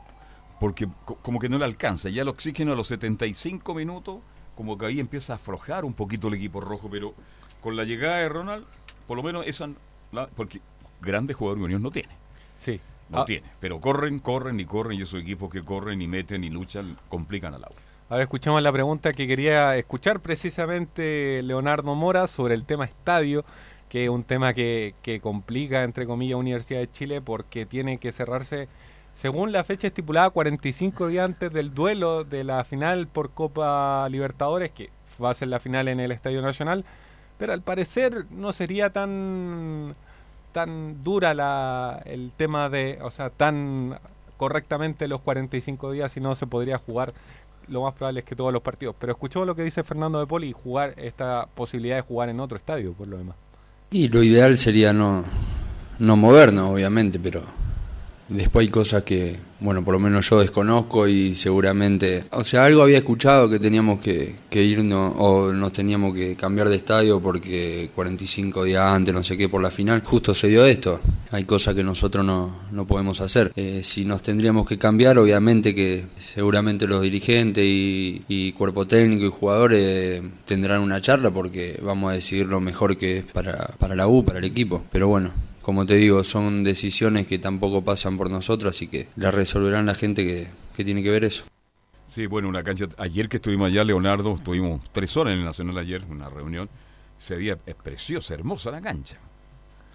[0.59, 2.09] porque co- como que no le alcanza.
[2.09, 4.19] Ya el oxígeno a los 75 minutos,
[4.55, 7.13] como que ahí empieza a aflojar un poquito el equipo rojo, pero
[7.61, 8.65] con la llegada de Ronald,
[9.07, 9.69] por lo menos esa...
[10.11, 10.61] la- porque
[11.01, 12.09] grandes jugadores de Unión no tiene.
[12.57, 12.79] Sí.
[13.09, 13.25] No Ah.
[13.25, 13.47] tiene.
[13.59, 17.53] Pero corren, corren y corren, y esos equipos que corren y meten y luchan complican
[17.53, 17.75] al agua.
[18.09, 23.45] Ahora escuchamos la pregunta que quería escuchar precisamente Leonardo Mora sobre el tema estadio,
[23.91, 28.13] que es un tema que, que complica, entre comillas, Universidad de Chile porque tiene que
[28.13, 28.69] cerrarse,
[29.13, 34.71] según la fecha estipulada, 45 días antes del duelo de la final por Copa Libertadores,
[34.71, 36.85] que va a ser la final en el Estadio Nacional,
[37.37, 39.93] pero al parecer no sería tan
[40.53, 43.99] tan dura la, el tema de, o sea, tan
[44.37, 47.11] correctamente los 45 días, si no se podría jugar
[47.67, 48.95] lo más probable es que todos los partidos.
[48.97, 52.39] Pero escuchemos lo que dice Fernando de Poli y jugar esta posibilidad de jugar en
[52.39, 53.35] otro estadio, por lo demás.
[53.93, 55.25] Y lo ideal sería no,
[55.99, 57.43] no movernos, obviamente, pero
[58.31, 62.81] después hay cosas que, bueno, por lo menos yo desconozco y seguramente, o sea, algo
[62.81, 67.89] había escuchado que teníamos que, que irnos o nos teníamos que cambiar de estadio porque
[67.93, 70.99] 45 días antes, no sé qué, por la final, justo se dio esto.
[71.31, 73.51] Hay cosas que nosotros no, no podemos hacer.
[73.55, 79.29] Eh, si nos tendríamos que cambiar, obviamente que seguramente los dirigentes y, cuerpo técnico y
[79.29, 84.07] jugadores tendrán una charla porque vamos a decidir lo mejor que es para, para la
[84.07, 84.83] U, para el equipo.
[84.91, 89.33] Pero bueno, como te digo, son decisiones que tampoco pasan por nosotros, así que las
[89.33, 91.43] resolverán la gente que, que tiene que ver eso.
[92.07, 92.87] Sí, bueno, una cancha.
[92.97, 96.69] Ayer que estuvimos allá, Leonardo, estuvimos tres horas en el Nacional ayer, una reunión.
[97.17, 99.17] Se veía es preciosa, hermosa la cancha.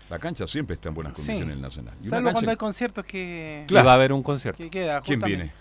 [0.09, 1.95] La cancha siempre está en buenas condiciones en el Nacional.
[2.01, 3.67] Y Salvo cancha- cuando hay conciertos que...
[3.69, 4.63] Y va a haber un concierto.
[4.63, 5.53] Que queda ¿Quién viene?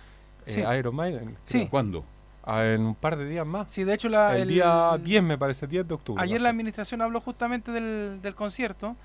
[0.46, 1.36] Eh, Iron Maiden.
[1.46, 1.58] Sí.
[1.58, 1.70] creo.
[1.70, 2.06] ¿Cuándo?
[2.44, 3.72] Ah, en un par de días más.
[3.72, 6.22] Sí, de hecho la, el, día 10 me parece, 10 de octubre.
[6.24, 8.96] Ayer la administración habló justamente del, del concierto,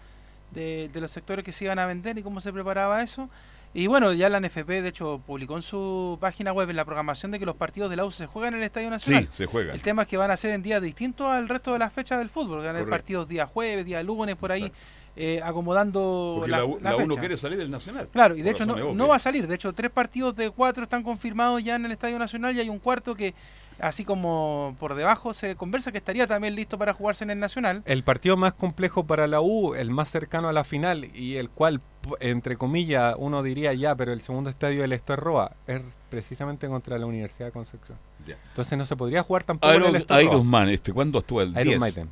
[0.53, 3.29] de, de los sectores que se iban a vender y cómo se preparaba eso.
[3.73, 7.31] Y bueno, ya la NFP de hecho publicó en su página web en la programación
[7.31, 9.29] de que los partidos de la U se juegan en el Estadio Nacional.
[9.31, 9.75] Sí, se juegan.
[9.77, 12.19] El tema es que van a ser en días distintos al resto de las fechas
[12.19, 12.59] del fútbol.
[12.59, 14.73] Van a haber partidos día jueves, día lunes, por ahí,
[15.15, 18.09] eh, acomodando Porque la, la, U- la quiere salir del Nacional.
[18.13, 19.47] Claro, y de hecho no, no va a salir.
[19.47, 22.69] De hecho, tres partidos de cuatro están confirmados ya en el Estadio Nacional y hay
[22.69, 23.35] un cuarto que,
[23.83, 27.83] así como por debajo, se conversa que estaría también listo para jugarse en el Nacional.
[27.87, 31.51] El partido más complejo para la U, el más cercano a la final y el
[31.51, 31.81] cual,
[32.21, 36.99] entre comillas, uno diría ya, pero el segundo estadio del Esther Roa es precisamente contra
[36.99, 37.99] la Universidad de Concepción.
[38.27, 38.37] Ya.
[38.49, 40.35] Entonces no se podría jugar tampoco en el Iron, Esther Roa.
[40.35, 41.81] Iron Man, este, ¿cuándo actúa el Iron 10?
[41.81, 42.11] Maiden.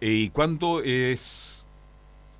[0.00, 1.64] Eh, ¿Y cuándo es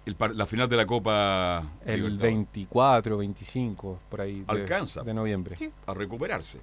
[0.05, 2.21] el par- la final de la Copa El Libertadores?
[2.21, 4.41] 24, 25, por ahí.
[4.41, 5.57] de- Alcanza De noviembre.
[5.87, 6.61] a recuperarse.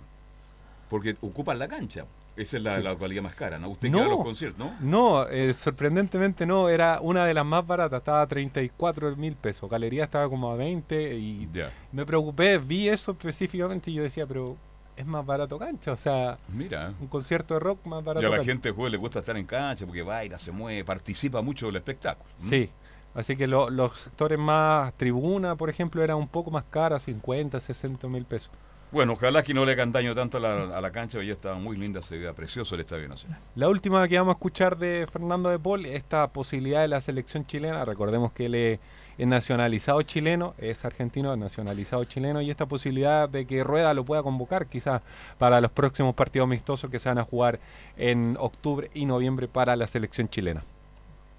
[0.94, 2.06] Porque ocupan la cancha.
[2.36, 2.84] Esa es la, Sí.
[2.84, 3.70] la cualidad más cara, ¿no?
[3.70, 3.98] Usted No.
[3.98, 4.76] queda a los conciertos, ¿no?
[4.80, 9.68] No, eh, sorprendentemente no, era una de las más baratas, estaba a 34 mil pesos,
[9.68, 11.72] Galería estaba como a 20 y Ya.
[11.92, 14.56] me preocupé, vi eso específicamente y yo decía, pero
[14.96, 16.94] es más barato cancha, o sea, Mira.
[17.02, 18.52] un concierto de rock más barato Ya a la cancha.
[18.52, 22.30] gente juega, le gusta estar en cancha porque baila, se mueve, participa mucho del espectáculo.
[22.36, 22.70] Sí,
[23.16, 27.60] así que lo- los sectores más tribuna, por ejemplo, eran un poco más caras, 50,
[27.60, 28.52] 60 mil pesos.
[28.94, 31.34] Bueno, ojalá que no le hagan daño tanto a la, a la cancha, porque ya
[31.34, 33.40] estaba muy linda, se veía precioso el Estadio Nacional.
[33.56, 37.44] La última que vamos a escuchar de Fernando de Paul, esta posibilidad de la selección
[37.48, 38.80] chilena, recordemos que él es,
[39.18, 44.22] es nacionalizado chileno, es argentino, nacionalizado chileno, y esta posibilidad de que Rueda lo pueda
[44.22, 45.02] convocar quizás
[45.40, 47.60] para los próximos partidos amistosos que se van a jugar
[47.98, 50.64] en octubre y noviembre para la selección chilena.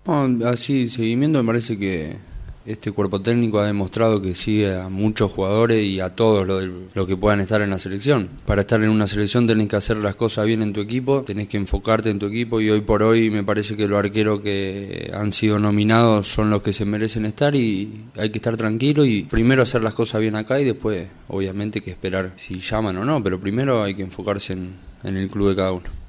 [0.06, 2.33] No, así, seguimiento me parece que
[2.66, 7.07] este cuerpo técnico ha demostrado que sigue a muchos jugadores y a todos los lo
[7.07, 8.29] que puedan estar en la selección.
[8.46, 11.48] Para estar en una selección tenés que hacer las cosas bien en tu equipo, tenés
[11.48, 15.11] que enfocarte en tu equipo y hoy por hoy me parece que los arqueros que
[15.14, 19.24] han sido nominados son los que se merecen estar y hay que estar tranquilo y
[19.24, 23.22] primero hacer las cosas bien acá y después obviamente que esperar si llaman o no,
[23.22, 26.05] pero primero hay que enfocarse en, en el club de cada uno.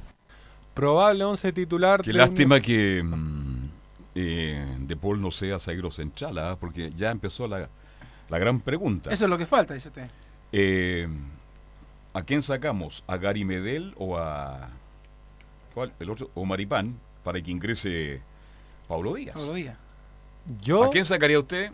[0.73, 2.01] Probable 11 titular.
[2.01, 3.44] Qué lástima que mm,
[4.15, 6.57] eh, De Paul no sea zaguero central, ¿ah?
[6.59, 7.69] porque ya empezó la,
[8.29, 9.11] la gran pregunta.
[9.11, 10.09] Eso es lo que falta, dice usted.
[10.51, 11.07] Eh,
[12.13, 13.03] ¿A quién sacamos?
[13.07, 14.69] ¿A Gary Medel o a
[15.73, 15.91] ¿cuál?
[15.99, 18.21] el otro o Maripán para que ingrese
[18.87, 19.35] Pablo Díaz?
[19.35, 19.77] Pablo Díaz.
[20.61, 21.71] Yo, ¿A quién sacaría usted?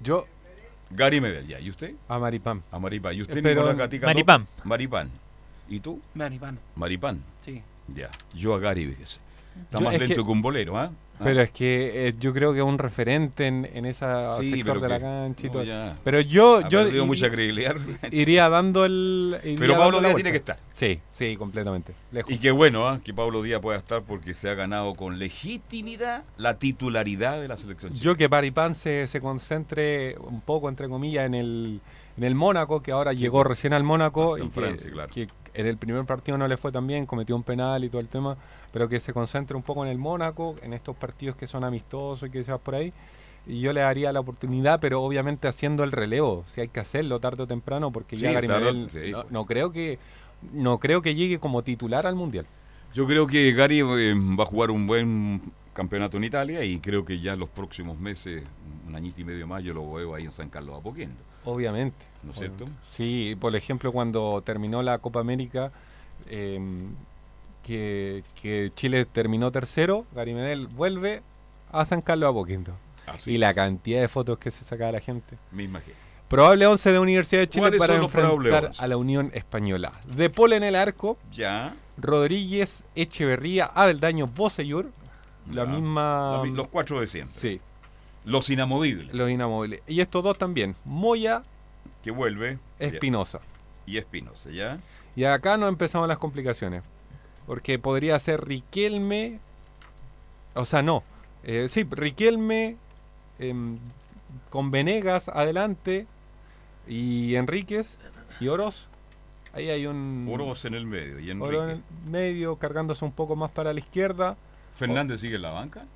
[0.00, 0.26] yo
[0.90, 1.58] Gary Medel, ya.
[1.58, 1.94] ¿Y usted?
[2.08, 2.62] a Maripán.
[2.70, 3.14] A Maripán.
[3.14, 4.06] ¿Y usted, Pero- Nicolás Gatica?
[4.06, 4.46] Maripán.
[4.64, 5.10] Maripán.
[5.68, 6.00] ¿Y tú?
[6.14, 7.22] Maripán, Maripán.
[7.40, 7.62] sí.
[7.88, 8.10] Ya.
[8.34, 9.20] Yo a Gary, fíjese.
[9.62, 10.90] Está más es lento que- que, un bolero, ¿ah?
[11.18, 11.20] ¿Ah?
[11.24, 14.88] Pero es que eh, yo creo que es un referente en, en Sí, sector de
[14.90, 15.64] la cancha y todo.
[16.04, 17.74] Pero yo, Ha yo perdido mucha credibilidad.
[18.10, 19.40] iría dando el.
[19.42, 20.58] iría Pero Pablo Díaz tiene que estar.
[20.70, 21.94] Sí, sí, completamente.
[22.12, 22.30] Lejos.
[22.30, 23.00] Y qué bueno ¿ah?
[23.02, 27.56] que Pablo Díaz pueda estar porque se ha ganado con legitimidad la titularidad de la
[27.56, 27.94] selección.
[27.94, 31.80] Yo que Paripán se, se concentre un poco, entre comillas, en el,
[32.18, 35.10] en el Mónaco, que ahora llegó recién al Mónaco y en que, Francia, claro.
[35.14, 38.00] que en el primer partido no le fue tan bien, cometió un penal y todo
[38.02, 38.36] el tema,
[38.76, 42.28] pero que se concentre un poco en el Mónaco, en estos partidos que son amistosos
[42.28, 42.92] y que seas por ahí.
[43.46, 47.18] Y yo le daría la oportunidad, pero obviamente haciendo el relevo, si hay que hacerlo
[47.18, 49.98] tarde o temprano, porque ya Sí, Gary Medel sí, no, no creo que
[50.52, 52.44] no creo que llegue como titular al mundial.
[52.92, 55.40] Yo creo que Gary eh, va a jugar un buen
[55.72, 58.44] campeonato en Italia y creo que ya en los próximos meses,
[58.86, 61.16] un añito y medio más, yo lo veo ahí en San Carlos Apoquindo.
[61.46, 62.04] Obviamente.
[62.22, 62.66] ¿No es cierto?
[62.82, 65.72] Sí, por ejemplo, cuando terminó la Copa América,
[66.28, 66.60] eh,
[67.66, 71.22] que, que Chile terminó tercero, Gary Medel vuelve
[71.72, 72.72] a San Carlos Apoquindo.
[73.06, 75.36] Así y la cantidad de fotos que se sacaba la gente.
[75.50, 75.96] Me imagino.
[76.28, 78.84] Probable 11 de Universidad de Chile ¿Cuáles para enfrentar 11?
[78.84, 79.92] a la Unión Española.
[80.16, 81.74] De Paul en el arco, Ya.
[81.98, 84.90] Rodríguez, Echeverría, Abeldaño, Boseyur.
[85.50, 85.70] La Ya.
[85.70, 86.42] misma...
[86.44, 87.32] La los cuatro de siempre.
[87.32, 87.60] Sí,
[88.24, 89.14] Los inamovibles.
[89.14, 89.82] los inamovibles.
[89.86, 91.42] Y estos dos también, Moya,
[92.02, 92.58] Que vuelve.
[92.78, 93.40] Espinosa.
[93.86, 94.78] Y Espinosa, ¿ya?
[95.14, 96.82] Y acá no empezamos las complicaciones.
[97.46, 99.38] Porque podría ser Riquelme.
[100.54, 101.02] O sea, no.
[101.44, 102.76] Eh, sí, Riquelme
[103.38, 103.78] em,
[104.50, 106.06] con Venegas adelante.
[106.88, 107.98] Y Enríquez
[108.40, 108.86] y Oroz.
[109.52, 110.28] Ahí hay un.
[110.30, 111.18] Oroz en el medio.
[111.18, 114.36] Y Oro en el medio, cargándose un poco más para la izquierda.
[114.74, 115.86] Fernández sigue en la banca.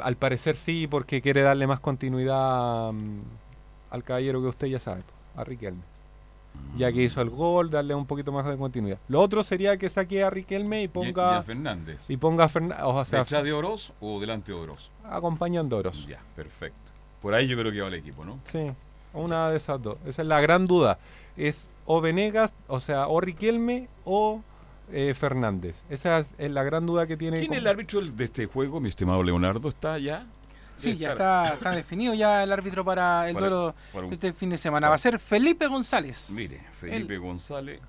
[0.00, 3.20] Al parecer sí, porque quiere darle más continuidad mm,
[3.90, 5.02] al caballero que usted ya sabe,
[5.36, 5.82] a Riquelme.
[6.76, 8.98] Ya que hizo el gol, darle un poquito más de continuidad.
[9.06, 12.04] Lo otro sería que saque a Riquelme y Y, y ponga a Fernández.
[12.08, 14.90] y ponga a Fernández, o sea, ¿Detrás de Oroz o delante de Oroz?
[15.04, 16.06] acompañando a Oroz.
[16.06, 16.90] Ya, perfecto.
[17.22, 18.40] Por ahí yo creo que va el equipo, ¿no?
[18.44, 18.72] Sí,
[19.12, 19.96] una de esas dos.
[20.04, 20.98] Esa es la gran duda.
[21.36, 24.42] Es o Venegas, o sea, o Riquelme o
[24.92, 25.84] eh, Fernández.
[25.88, 27.38] Esa es, la gran duda que tiene.
[27.38, 29.68] ¿Quién es el árbitro de este juego, mi estimado Leonardo?
[29.68, 30.26] ¿Está ya?
[30.76, 34.32] Sí, ya está, está definido ya el árbitro para el Para- duelo para un- este
[34.32, 34.88] fin de semana.
[34.88, 36.30] Va a ser Felipe González.
[36.32, 37.80] Mire, Felipe González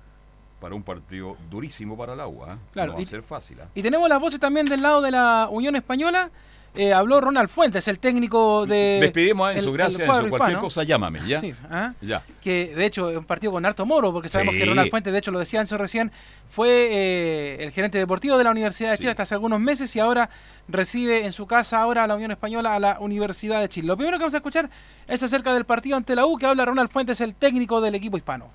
[0.60, 2.54] para un partido durísimo para el agua.
[2.54, 2.58] ¿eh?
[2.72, 3.60] Claro, no va y- a ser fácil.
[3.60, 3.68] ¿ah?
[3.74, 6.30] Y tenemos las voces también del lado de la Unión Española.
[6.76, 8.98] Eh, habló Ronald Fuentes, el técnico de.
[9.00, 10.36] Despedimos a el gracias cuadro Enzo.
[10.36, 11.40] Cualquier cosa llámame, ¿ya?
[11.40, 11.94] Sí, ¿ah?
[12.00, 12.22] Ya.
[12.40, 14.60] que de hecho es un partido con harto moro, porque sabemos Sí.
[14.60, 16.12] que Ronald Fuentes, de hecho lo decía Enzo recién,
[16.50, 20.00] fue eh, el gerente deportivo de la Universidad de Chile hasta hace algunos meses y
[20.00, 20.28] ahora
[20.68, 23.86] recibe en su casa ahora a la Unión Española a la Universidad de Chile.
[23.86, 24.68] Lo primero que vamos a escuchar
[25.08, 28.16] es acerca del partido ante la U que habla Ronald Fuentes, el técnico del equipo
[28.16, 28.50] hispano.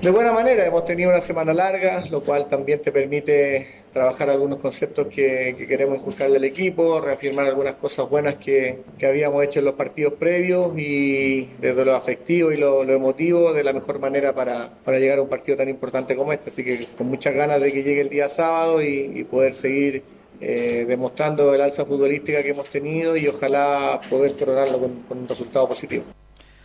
[0.00, 4.58] De buena manera, hemos tenido una semana larga, lo cual también te permite trabajar algunos
[4.58, 9.66] conceptos que, que queremos inculcarle al equipo, reafirmar algunas cosas buenas que, habíamos hecho en
[9.66, 14.70] los partidos previos y desde lo afectivo y lo, emotivo de la mejor manera para,
[14.84, 16.50] para llegar a un partido tan importante como este.
[16.50, 20.02] Así que con muchas ganas de que llegue el día sábado y, y poder seguir
[20.40, 25.28] eh, demostrando el alza futbolística que hemos tenido y ojalá poder coronarlo con, con un
[25.28, 26.04] resultado positivo.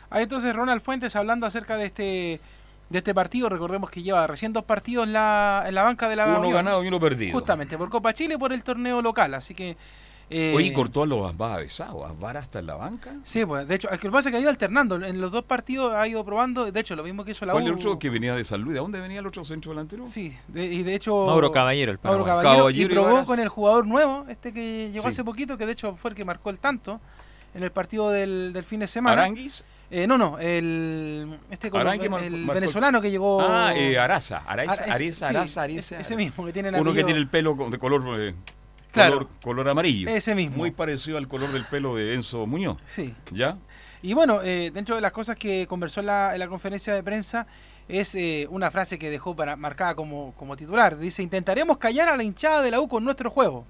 [0.10, 2.40] Ahí entonces Ronald Fuentes hablando acerca de este
[2.90, 3.50] de este partido.
[3.50, 6.54] Recordemos que lleva recién dos partidos en la, en la banca de la Uno Unión.
[6.54, 7.34] ganado y uno perdido.
[7.34, 9.34] Justamente, por Copa Chile y por el torneo local.
[9.34, 9.76] Así que.
[10.30, 12.06] eh, Oye, cortó a los Asbá Besado.
[12.06, 13.16] ¿Asbar hasta en la banca?
[13.24, 14.96] Sí, pues de hecho, lo que pasa es que ha ido alternando.
[15.04, 16.70] En los dos partidos ha ido probando.
[16.72, 17.68] De hecho, lo mismo que hizo la ¿Cuál U.
[17.68, 18.74] el otro que venía de San Luis?
[18.74, 20.08] ¿De dónde venía el otro centro delantero?
[20.08, 21.26] Sí, de- y de hecho.
[21.26, 22.42] Mauro Caballero, el Mauro paraguayo.
[22.42, 25.10] Caballero, Caballero y probó con el jugador nuevo, este que llegó Sí.
[25.10, 27.00] hace poquito, que de hecho fue el que marcó el tanto
[27.54, 29.22] en el partido del, del fin de semana.
[29.24, 29.64] ¿Aranguis?
[29.90, 33.42] Eh, no, no, el, este el venezolano que llegó.
[33.42, 34.38] Ah, eh, Araza.
[34.46, 34.98] Araza, Ara-
[35.68, 38.36] ese- sí, mismo, que tiene el Uno que tiene el pelo de color, eh,
[38.92, 39.18] Claro.
[39.20, 40.10] color, color amarillo.
[40.10, 40.58] Ese mismo.
[40.58, 42.78] Muy parecido al color del pelo de Enzo Muñoz.
[42.86, 43.16] Sí.
[43.32, 43.58] ¿Ya?
[44.02, 47.02] Y bueno, eh, dentro de las cosas que conversó en la, en la conferencia de
[47.02, 47.48] prensa
[47.88, 50.98] es eh, una frase que dejó para, marcada como, como titular.
[50.98, 53.66] Dice, intentaremos callar a la hinchada de la U con nuestro juego.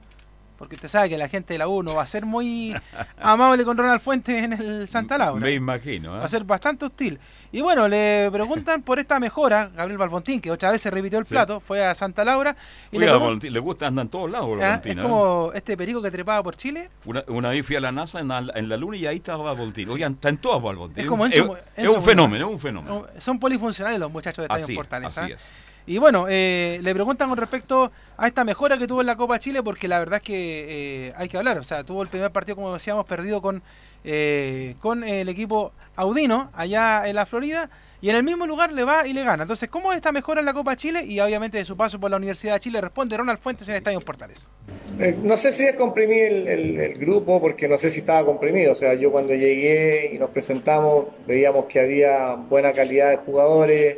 [0.58, 2.74] Porque usted sabe que la gente de la U no va a ser muy
[3.22, 5.40] amable con Ronald Fuentes en el Santa Laura.
[5.40, 6.16] Me imagino.
[6.16, 6.20] ¿ah?
[6.20, 7.20] Va a ser bastante hostil.
[7.52, 11.26] Y bueno, le preguntan por esta mejora, Gabriel Balfontín, que otra vez se repitió el
[11.26, 11.30] Sí.
[11.34, 12.56] plato, fue a Santa Laura.
[12.92, 15.02] Y le Oiga, gusta, anda en todos lados, Ah, Valentín, Es ¿eh?
[15.02, 16.90] como este perico que trepaba por Chile.
[17.06, 19.54] Una, una vez fui a la NASA en la, en la Luna y ahí estaba
[19.54, 19.88] Voltín.
[19.90, 21.04] Oigan, está en todas Voltín.
[21.04, 23.06] Es como es, Enzo- es un fenómeno, es un fenómeno.
[23.20, 25.18] Son polifuncionales los muchachos de Estadio Portales.
[25.18, 25.36] así ¿ah?
[25.36, 25.54] es.
[25.88, 29.40] Y bueno, eh, le preguntan con respecto a esta mejora que tuvo en la Copa
[29.40, 30.66] Chile, porque la verdad es que
[31.08, 31.58] eh, hay que hablar.
[31.58, 33.64] O sea, tuvo el primer partido, como decíamos, perdido con,
[34.04, 37.70] eh, con el equipo Audino allá en la Florida.
[38.00, 39.44] y en el mismo lugar le va y le gana.
[39.44, 41.04] Entonces, ¿cómo es esta mejora en la Copa Chile?
[41.06, 44.00] Y obviamente de su paso por la Universidad de Chile responde Ronald Fuentes en Estadio
[44.02, 44.52] Portales.
[45.00, 48.74] Eh, No sé si es comprimir el grupo, porque no sé si estaba comprimido.
[48.74, 53.98] O sea, yo cuando llegué y nos presentamos, veíamos que había buena calidad de jugadores,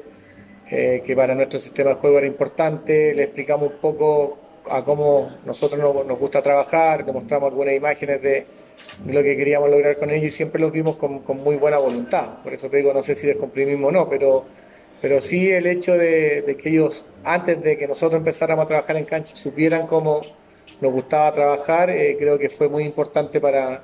[0.72, 3.14] eh, que para nuestro sistema de juego era importante.
[3.14, 4.38] Le explicamos un poco
[4.70, 8.46] a cómo nosotros nos, nos gusta trabajar, le mostramos algunas imágenes de,
[9.04, 11.78] de lo que queríamos lograr con ellos y siempre los vimos con, con muy buena
[11.78, 12.44] voluntad.
[12.44, 14.46] Por eso te digo, no sé si descomprimimos o no, pero,
[15.02, 18.98] pero sí el hecho de, de que ellos, antes de que nosotros empezáramos a trabajar
[18.98, 20.22] en cancha, supieran cómo
[20.82, 23.84] nos gustaba trabajar, eh, creo que fue muy importante para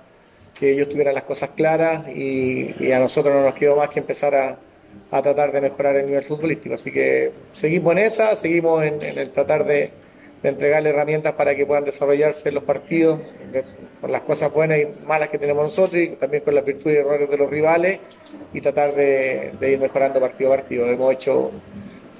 [0.58, 4.00] que ellos tuvieran las cosas claras y, y a nosotros no nos quedó más que
[4.00, 4.58] empezar a,
[5.12, 6.76] a tratar de mejorar el nivel futbolístico.
[6.76, 9.92] Así que seguimos en esa, seguimos en, el tratar de,
[10.44, 13.20] de entregarle herramientas para que puedan desarrollarse los partidos,
[13.52, 13.64] de-
[14.02, 17.00] con las cosas buenas y malas que tenemos nosotros y también con las virtudes y
[17.00, 18.00] errores de los rivales
[18.54, 20.88] y tratar de, de ir mejorando partido a partido.
[20.88, 21.52] Hemos hecho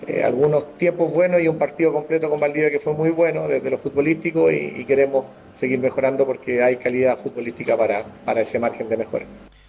[0.08, 3.70] eh, algunos tiempos buenos y un partido completo con Valdivia que fue muy bueno desde
[3.70, 5.26] lo futbolístico y, y queremos
[5.58, 9.26] seguir mejorando porque hay calidad futbolística para, para ese margen de mejora.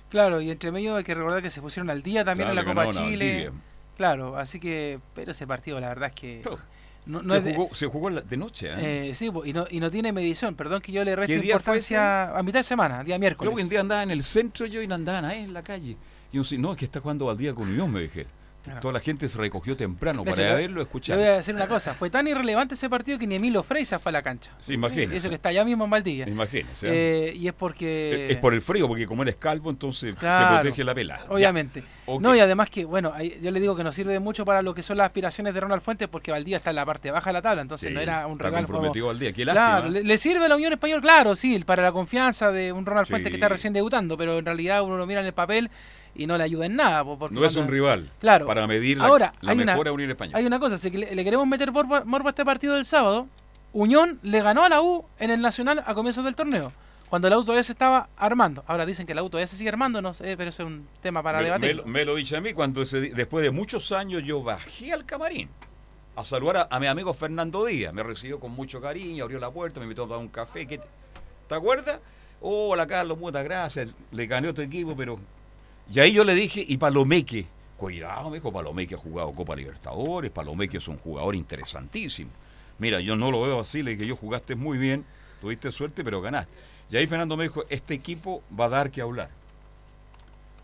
[0.08, 2.76] Claro, y entre medio hay que recordar que se pusieron al día también Claro, en
[2.76, 3.50] la Copa Chile.
[3.96, 6.42] Claro, así que, pero ese partido la verdad es que
[7.06, 8.68] no, no se, es de- jugó, se jugó de noche.
[8.68, 9.10] ¿eh?
[9.10, 11.58] eh, sí, y no, y no tiene medición, perdón que yo le resto ¿Qué día
[11.58, 13.54] fue importancia a mitad de semana, día miércoles.
[13.54, 15.96] Que un día andaba en el centro yo y no andaban ahí en la calle.
[16.32, 18.26] Y yo no, es que está jugando al día con Unión, me dije.
[18.66, 18.80] Claro.
[18.80, 21.16] Toda la gente se recogió temprano para escuchar.
[21.16, 23.98] Le voy a decir una cosa, fue tan irrelevante ese partido que ni Emilio Freisa
[23.98, 24.52] fue a la cancha.
[24.58, 25.16] Sí, imagínese.
[25.16, 26.28] Eso que está allá mismo en Valdivia.
[26.28, 26.86] Imagínese.
[26.90, 28.28] Eh, y es porque...
[28.30, 31.18] Es por el frío, porque como eres calvo, entonces Claro, se protege la pela.
[31.18, 31.30] Ya.
[31.30, 31.82] Obviamente.
[32.20, 34.82] No, y además que, bueno, yo le digo que nos sirve mucho para lo que
[34.82, 37.42] son las aspiraciones de Ronald Fuentes, porque Valdivia está en la parte baja de la
[37.42, 38.78] tabla, entonces Sí, no era un está rival como...
[38.78, 41.92] comprometido Valdivia, qué Claro, le, le sirve a la Unión Española, claro, sí, para la
[41.92, 45.20] confianza de un Ronald Fuentes que está recién debutando, pero en realidad uno lo mira
[45.20, 45.70] en el papel
[46.18, 47.04] y no le ayuda en nada.
[47.04, 48.46] po, porque No es un rival Claro.
[48.46, 50.38] para medir la, Ahora, la una- mejora de Unión Española.
[50.38, 53.26] Hay una cosa, si le, le queremos meter morbo, morbo a este partido del sábado,
[53.72, 56.72] Unión le ganó a la U en el Nacional a comienzos del torneo,
[57.10, 58.64] cuando la U todavía se estaba armando.
[58.66, 61.22] Ahora dicen que la U todavía se sigue armando, no sé, pero es un tema
[61.22, 61.68] para me, debatir.
[61.68, 64.92] me lo- me lo dice a mí cuando ese después de muchos años yo bajé
[64.92, 65.48] al camarín
[66.16, 67.92] a saludar a, a mi amigo Fernando Díaz.
[67.92, 70.66] Me recibió con mucho cariño, abrió la puerta, me invitó a tomar un café.
[70.66, 70.84] ¿qué te,
[71.48, 71.98] ¿te acuerdas?
[72.40, 73.88] Hola Carlos, muchas gracias.
[74.10, 75.18] Le gané otro equipo, pero...
[75.92, 80.30] Y ahí yo le dije, y Palomeque, cuidado, me dijo, Palomeque ha jugado Copa Libertadores,
[80.30, 82.30] Palomeque es un jugador interesantísimo.
[82.78, 85.04] Mira, yo no lo veo así, le dije, yo jugaste muy bien,
[85.40, 86.54] tuviste suerte, pero ganaste.
[86.90, 89.28] Y ahí Fernando me dijo, este equipo va a dar que hablar.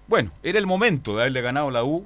[0.09, 2.05] Bueno, era el momento de haberle ganado la U,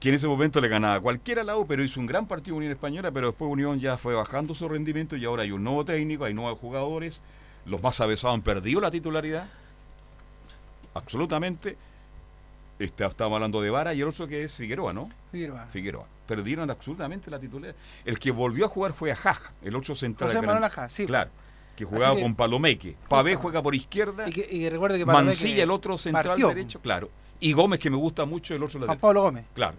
[0.00, 2.56] que en ese momento le ganaba cualquiera a la U, pero hizo un gran partido
[2.56, 5.84] Unión Española, pero después Unión ya fue bajando su rendimiento y ahora hay un nuevo
[5.84, 7.22] técnico, hay nuevos jugadores,
[7.66, 9.48] los más avesados han perdido la titularidad,
[10.94, 11.76] absolutamente.
[12.82, 15.04] Este, estábamos hablando de Vara y el otro que es Figueroa, ¿no?
[15.30, 15.66] Figueroa.
[15.66, 16.06] Figueroa.
[16.26, 17.76] Perdieron absolutamente la titularidad.
[18.04, 20.28] El que volvió a jugar fue a Jaja, el otro central.
[20.28, 21.06] José Manuel Gran- Aja, sí.
[21.06, 21.30] Claro.
[21.76, 22.96] Que jugaba que- con Palomeque.
[23.08, 24.28] Pavé juega por izquierda.
[24.28, 26.48] Y, que, y recuerde que Palomeque Mancilla, el otro central partió.
[26.48, 27.10] derecho, claro.
[27.40, 29.00] Y Gómez, que me gusta mucho, el otro Juan lateral.
[29.00, 29.44] Pablo Gómez.
[29.54, 29.76] Claro.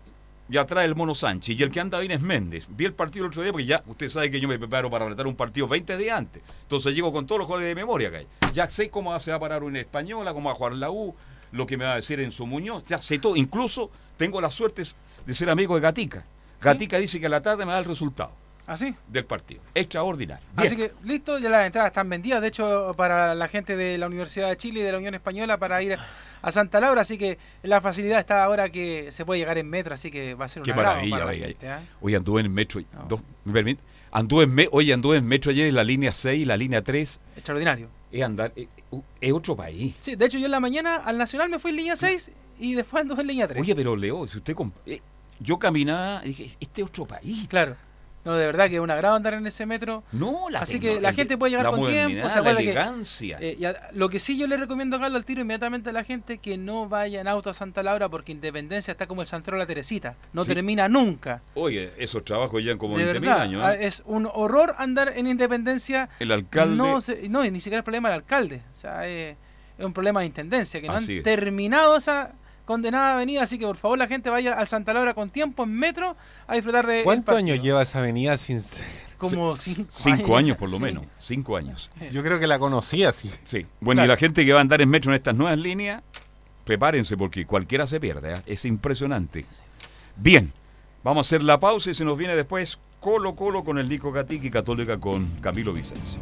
[0.49, 1.57] Y atrás el Mono Sánchez.
[1.59, 2.67] Y el que anda bien es Méndez.
[2.69, 5.05] Vi el partido el otro día porque ya usted sabe que yo me preparo para
[5.05, 6.43] relatar un partido 20 días antes.
[6.63, 8.27] Entonces llego con todos los jugadores de memoria que hay.
[8.51, 11.15] Ya sé cómo se va a parar una española, cómo va a jugar la U,
[11.53, 12.83] lo que me va a decir en su Muñoz.
[12.85, 13.35] Ya sé todo.
[13.37, 14.83] Incluso tengo la suerte
[15.25, 16.23] de ser amigo de Gatica.
[16.61, 18.31] Gatica dice que a la tarde me da el resultado
[18.67, 18.95] ¿Así?
[19.07, 19.61] del partido.
[19.75, 20.45] Extraordinario.
[20.55, 24.07] Así que listo, ya las entradas están vendidas, de hecho para la gente de la
[24.07, 25.97] Universidad de Chile y de la Unión Española para ir
[26.41, 29.93] a Santa Laura, así que la facilidad está ahora que se puede llegar en metro,
[29.93, 31.47] así que va a ser un Qué agrado maravilla, para la oiga.
[31.47, 31.81] gente, ¿ah?
[32.01, 32.81] Hoy anduve en metro.
[33.09, 33.81] dos- ¿Me permite?
[34.11, 36.81] Anduve en me- oye, anduve en metro ayer en la línea 6 y la línea
[36.81, 37.19] 3.
[37.35, 37.89] Extraordinario.
[38.13, 38.67] Es andar, es,
[39.19, 39.95] es otro país.
[39.97, 42.75] Sí, de hecho yo en la mañana al Nacional me fui en línea 6 y
[42.75, 43.59] después anduve en línea 3.
[43.59, 44.55] Oye, pero Leo, si usted...
[44.85, 45.01] eh,
[45.39, 47.47] yo caminaba y dije, este es otro país.
[47.49, 47.75] Claro.
[48.25, 50.03] No, de verdad que es un agrado andar en ese metro.
[50.13, 51.93] No, la Así que la el- gente puede llegar la con tiempo.
[52.03, 53.37] modernidad, ¿se la acuerda que, elegancia.
[53.41, 56.03] eh, y a- lo que sí yo le recomiendo, Carlos, al tiro inmediatamente a la
[56.05, 59.57] gente que no vaya en auto a Santa Laura porque Independencia está como el Santero
[59.57, 60.15] de la Teresita.
[60.31, 60.53] No Sí.
[60.53, 61.41] termina nunca.
[61.53, 63.61] Oye, esos trabajos llevan como de 20 mil verdad, años.
[63.63, 63.87] ah, ¿eh?
[63.87, 66.07] es un horror andar en Independencia.
[66.19, 66.75] El alcalde...
[66.77, 68.61] No, se- no, ni siquiera es problema del alcalde.
[68.71, 69.35] O sea, eh,
[69.77, 71.23] es un problema de intendencia, que no Así han es.
[71.23, 72.31] terminado esa
[72.65, 73.43] condenada avenida.
[73.43, 76.15] Así que por favor la gente vaya al Santa Laura con tiempo en metro
[76.47, 77.03] a disfrutar de.
[77.03, 78.85] ¿Cuántos años lleva esa avenida sin ser?
[79.17, 80.83] Como cinco, Cinco años por lo Sí.
[80.83, 81.05] menos.
[81.17, 81.91] Cinco años.
[82.11, 83.31] Yo creo que la conocí así.
[83.45, 83.65] Sí.
[83.79, 86.03] Bueno, y la gente que va a andar en metro en estas nuevas líneas,
[86.65, 88.33] prepárense porque cualquiera se pierde.
[88.33, 88.37] ¿eh?
[88.45, 89.45] Es impresionante.
[90.17, 90.51] Bien,
[91.03, 94.11] vamos a hacer la pausa y se nos viene después Colo Colo con el Nico
[94.11, 96.19] Gatic y Católica con Camilo Vicencio.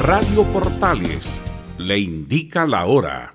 [0.00, 1.42] Radio Portales
[1.78, 3.34] le indica la hora.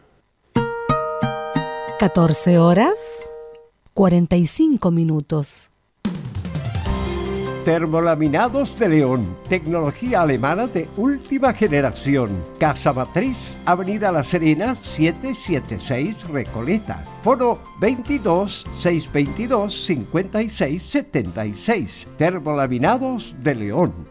[2.00, 3.30] 14 horas
[3.94, 5.70] 45 minutos.
[7.64, 12.44] Termolaminados de León, tecnología alemana de última generación.
[12.58, 17.06] Casa Matriz, Avenida La Serena, 776 Recoleta.
[17.22, 22.08] Foro 22 622 56 76.
[22.18, 24.11] Termolaminados de León.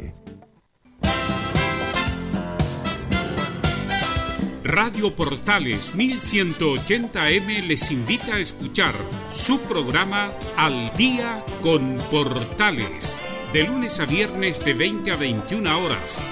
[4.71, 8.93] Radio Portales 1180M les invita a escuchar
[9.33, 13.19] su programa Al Día con Portales,
[13.51, 16.23] de lunes a viernes de 20 a 21 horas.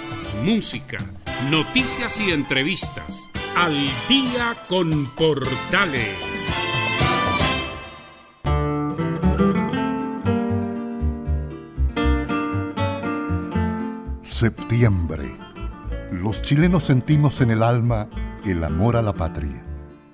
[0.42, 1.00] Música,
[1.52, 3.28] noticias y entrevistas.
[3.58, 3.76] Al
[4.08, 6.16] Día con Portales.
[14.22, 15.30] Septiembre.
[16.14, 18.08] Los chilenos sentimos en el alma
[18.52, 19.64] el amor a la patria.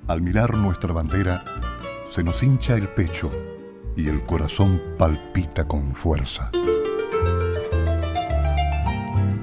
[0.07, 1.43] Al mirar nuestra bandera,
[2.09, 3.31] se nos hincha el pecho
[3.95, 6.51] y el corazón palpita con fuerza.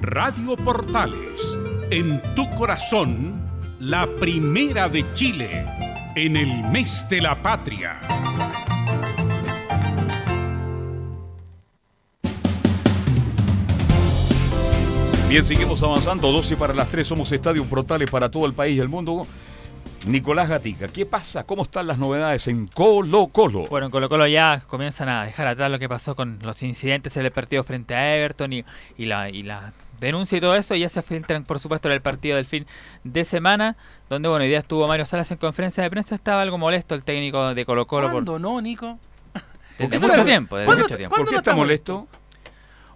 [0.02, 1.58] Radio Portales,
[1.90, 5.64] en tu corazón, la primera de Chile,
[6.14, 8.21] en el mes de la patria.
[15.32, 16.30] Bien, seguimos avanzando.
[16.30, 17.08] 12 para las 3.
[17.08, 19.26] Somos Estadio Portales para todo el país y el mundo.
[20.06, 21.44] Nicolás Gatica, ¿qué pasa?
[21.44, 23.64] ¿Cómo están las novedades en Colo Colo?
[23.70, 27.16] Bueno, en Colo Colo ya comienzan a dejar atrás lo que pasó con los incidentes
[27.16, 28.64] en el partido frente a Everton y,
[28.98, 30.74] y la, y la denuncia y todo eso.
[30.74, 32.66] Y ya se filtran, por supuesto, en el partido del fin
[33.02, 33.78] de semana,
[34.10, 36.14] donde, bueno, hoy día estuvo Mario Salas en conferencia de prensa.
[36.14, 38.10] Estaba algo molesto el técnico de Colo Colo.
[38.10, 38.98] ¿Cuándo no, Nico?
[39.78, 41.16] Desde mucho tiempo, desde mucho tiempo.
[41.16, 42.06] ¿Por qué está molesto?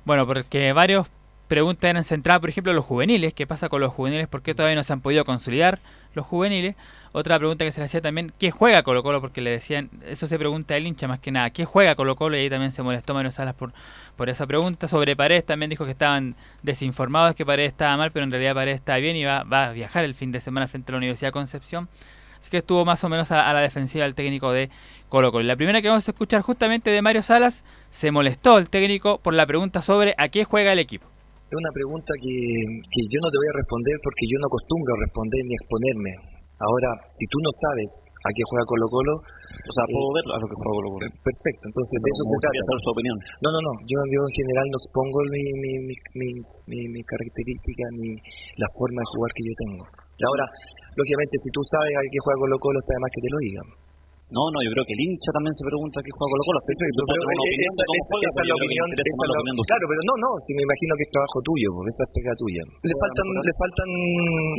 [0.05, 1.09] Bueno, porque varios
[1.47, 3.35] preguntas eran centradas, por ejemplo, los juveniles.
[3.35, 4.29] ¿Qué pasa con los juveniles?
[4.29, 5.79] ¿Por qué todavía no se han podido consolidar
[6.15, 6.77] los juveniles?
[7.13, 9.21] Otra pregunta que se le hacía también, ¿qué juega Colo Colo?
[9.21, 12.37] Porque le decían, eso se pregunta el hincha más que nada, ¿qué juega Colo Colo?
[12.37, 13.73] Y ahí también se molestó Mario Salas por,
[14.17, 14.87] por esa pregunta.
[14.87, 18.77] Sobre Paredes también dijo que estaban desinformados, que Paredes estaba mal, pero en realidad Paredes
[18.77, 21.29] está bien y va, va a viajar el fin de semana frente a la Universidad
[21.29, 21.89] de Concepción.
[22.39, 24.69] Así que estuvo más o menos a, a la defensiva el técnico de
[25.09, 25.45] Colo Colo.
[25.45, 29.33] La primera que vamos a escuchar justamente de Mario Salas, se molestó el técnico por
[29.33, 31.16] la pregunta sobre a qué juega el equipo.
[31.47, 32.35] Es una pregunta que,
[32.91, 36.13] que yo no te voy a responder porque yo no acostumbro a responder ni exponerme.
[36.57, 39.15] Ahora, si tú no sabes a qué juega Colo Colo...
[39.21, 41.07] O sea, puedo ver a lo que juega Colo Colo.
[41.23, 42.67] Perfecto, entonces de eso se trata.
[42.67, 43.17] saber su opinión.
[43.45, 43.73] No, no, no.
[43.87, 48.11] Yo, yo en general no expongo mi, mi, mi, mis, mi, mis características ni
[48.57, 49.85] la forma de jugar que yo tengo.
[50.17, 50.45] Y ahora,
[50.99, 53.39] lógicamente, si tú sabes a qué juega Colo Colo, está de más que te lo
[53.39, 53.69] digan.
[54.27, 56.59] No, no, yo creo que el hincha también se pregunta qué juega Colo Colo.
[56.67, 57.83] Perfecto, pero esa,
[58.27, 60.93] esa es la opinión, esa es la opinión Claro, pero no, no, si me imagino
[60.99, 62.63] que es trabajo tuyo, porque esa es pega tuya.
[62.67, 63.91] Le faltan, le faltan,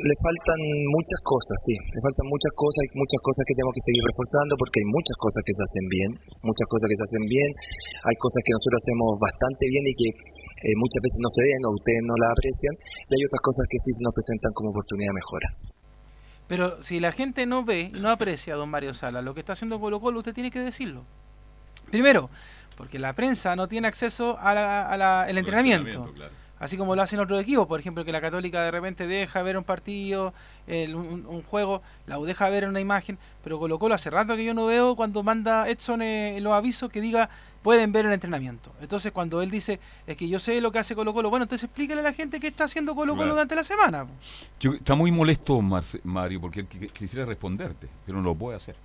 [0.08, 3.84] le faltan muchas cosas, sí, le faltan muchas cosas, hay muchas cosas que tenemos que
[3.92, 6.10] seguir reforzando, porque hay muchas cosas que se hacen bien,
[6.48, 7.50] muchas cosas que se hacen bien,
[8.08, 10.10] hay cosas que nosotros hacemos bastante bien y que
[10.64, 12.72] eh, muchas veces no se ven o ustedes no la aprecian,
[13.04, 15.50] y hay otras cosas que sí se nos presentan como oportunidad de mejora.
[16.48, 19.42] Pero si la gente no ve y no aprecia a don Mario Sala lo que
[19.42, 21.04] está haciendo Colo Colo, usted tiene que decirlo.
[21.92, 22.30] Primero,
[22.76, 25.88] porque la prensa no tiene acceso al a la, el entrenamiento.
[25.88, 26.34] entrenamiento, claro.
[26.60, 29.58] Así como lo hacen otros equipos, por ejemplo, que la Católica de repente deja ver
[29.60, 30.34] un partido,
[30.66, 34.36] el- un, un juego, la U deja ver una imagen, pero Colo Colo hace rato
[34.36, 37.30] que yo no veo cuando manda Edson eh, los avisos que diga
[37.62, 38.72] pueden ver el entrenamiento.
[38.82, 41.66] Entonces cuando él dice es que yo sé lo que hace Colo Colo, bueno, entonces
[41.66, 43.34] explíquele a la gente qué está haciendo Colo Colo Claro.
[43.34, 44.08] durante la semana.
[44.60, 48.58] Yo- está muy molesto Marce- Mario porque él qui- quisiera responderte, pero no lo puede
[48.58, 48.76] hacer.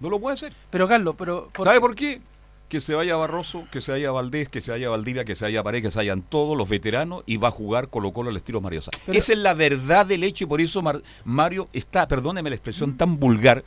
[0.00, 0.52] No lo puede hacer.
[0.70, 2.20] Pero Carlos, pero ¿por ¿Sabe por qué?
[2.68, 5.62] Que se vaya Barroso, que se vaya Valdés, que se vaya Valdivia, que se vaya
[5.62, 8.60] Paredes, que se vayan todos los veteranos y va a jugar Colo Colo al estilo
[8.60, 8.80] Mario.
[9.06, 12.56] Pero- Esa es la verdad del hecho y por eso Mar- Mario está, perdóneme la
[12.56, 13.62] expresión tan vulgar,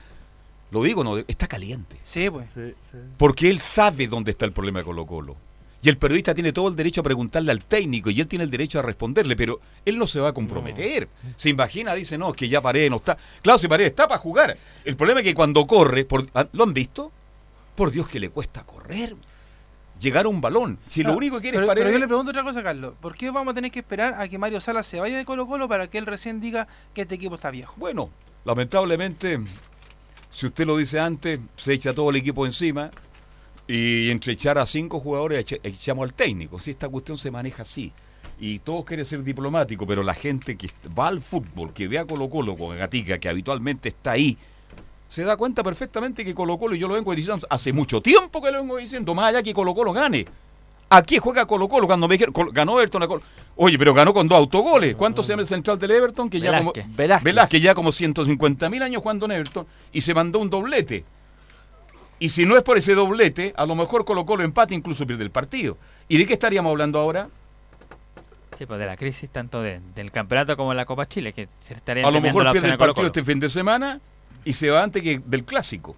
[0.71, 1.97] lo digo, no, está caliente.
[2.03, 2.55] Sí, pues.
[3.17, 5.35] Porque él sabe dónde está el problema de Colo Colo.
[5.81, 8.49] Y el periodista tiene todo el derecho a preguntarle al técnico y él tiene el
[8.49, 11.07] derecho a responderle, pero él no se va a comprometer.
[11.35, 13.17] Se imagina, dice, no, que ya Paredes no está.
[13.41, 14.57] Claro, si Paredes está para jugar.
[14.83, 17.11] El problema es que cuando corre, por, ah, ¿lo han visto?
[17.75, 19.15] Por Dios que le cuesta correr.
[20.01, 20.79] Llegar a un balón.
[20.87, 21.85] Si lo único que quiere pero, es Paredes...
[21.85, 22.95] pero yo le pregunto otra cosa, Carlos.
[22.99, 25.47] ¿Por qué vamos a tener que esperar a que Mario Salas se vaya de Colo
[25.47, 27.75] Colo para que él recién diga que este equipo está viejo?
[27.77, 28.09] Bueno,
[28.45, 29.39] lamentablemente,
[30.37, 32.91] si usted lo dice antes, se echa todo el equipo encima
[33.67, 36.59] y entre echar a cinco jugadores echamos al técnico.
[36.59, 37.91] Si esta cuestión se maneja así.
[38.39, 42.05] Y todos quieren ser diplomáticos, pero la gente que va al fútbol, que ve a
[42.05, 44.37] Colo Colo con Gatica, que habitualmente está ahí,
[45.09, 48.39] se da cuenta perfectamente que Colo Colo, y yo lo vengo diciendo hace mucho tiempo
[48.39, 50.27] que lo vengo diciendo, más allá que Colo Colo gane.
[50.87, 53.23] Aquí juega Colo Colo cuando me dijeron, ganó Everton a Colo-
[53.57, 54.95] Oye, pero ganó con dos autogoles.
[54.95, 56.29] ¿Cuánto se llama el central del Everton?
[56.29, 56.95] Que ya como, Velázquez.
[56.95, 57.23] Velázquez.
[57.23, 61.03] Velázquez, ya como 150 mil años jugando en Everton y se mandó un doblete.
[62.19, 65.23] Y si no es por ese doblete, a lo mejor Colo Colo empate, incluso pierde
[65.23, 65.77] el partido.
[66.07, 67.29] ¿Y de qué estaríamos hablando ahora?
[68.57, 71.47] Sí, pues de la crisis tanto de- del campeonato como de la Copa Chile, que
[71.59, 73.07] se estaría A lo mejor la pierde el Colo partido Colo.
[73.07, 73.99] este fin de semana
[74.45, 75.95] y se va antes que del clásico.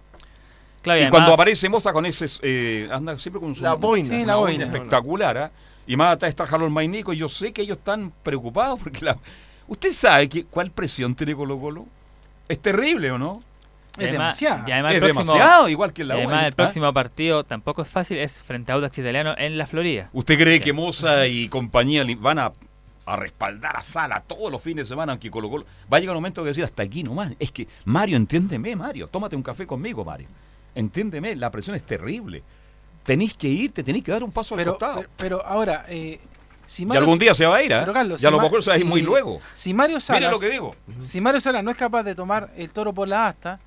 [0.82, 4.08] Claro, y además- cuando aparece Moza con ese, eh, anda siempre con su La boina.
[4.08, 4.64] Sí, la una boina.
[4.66, 5.50] espectacular, ¿ah?
[5.90, 9.18] Y más atrás está Harold Mainico, y yo sé que ellos están preocupados porque la...
[9.66, 11.84] ¿Usted sabe que, cuál presión tiene Colo Colo?
[12.48, 13.42] Es terrible, ¿o no?
[13.98, 14.68] Es además- demasiado.
[14.68, 16.56] y además Es próximo- demasiado, igual que en la y además el ¿ah?
[16.56, 20.10] próximo partido tampoco es fácil, es frente a Audax Italiano en la Florida.
[20.12, 20.62] ¿Usted cree Sí.
[20.64, 22.52] que Moza y compañía van a,
[23.06, 25.64] a respaldar a Sala todos los fines de semana aunque Colo Colo?
[25.92, 27.32] Va a llegar un momento que decir hasta aquí nomás.
[27.40, 29.08] Es que, Mario, entiéndeme, Mario.
[29.08, 30.28] Tómate un café conmigo, Mario.
[30.72, 32.44] Entiéndeme, la presión es terrible.
[33.10, 34.94] Tenéis que irte, tenéis que dar un paso al costado.
[35.00, 36.20] pero, pero ahora, eh,
[36.64, 37.70] si y algún día se va a ir.
[37.70, 39.40] Pero, Carlos, y a si lo mejor se va a ir muy luego.
[39.52, 40.76] Si Mario Salas, Mire lo que digo.
[41.00, 43.58] Si Mario Salas no es capaz de tomar el toro por la asta,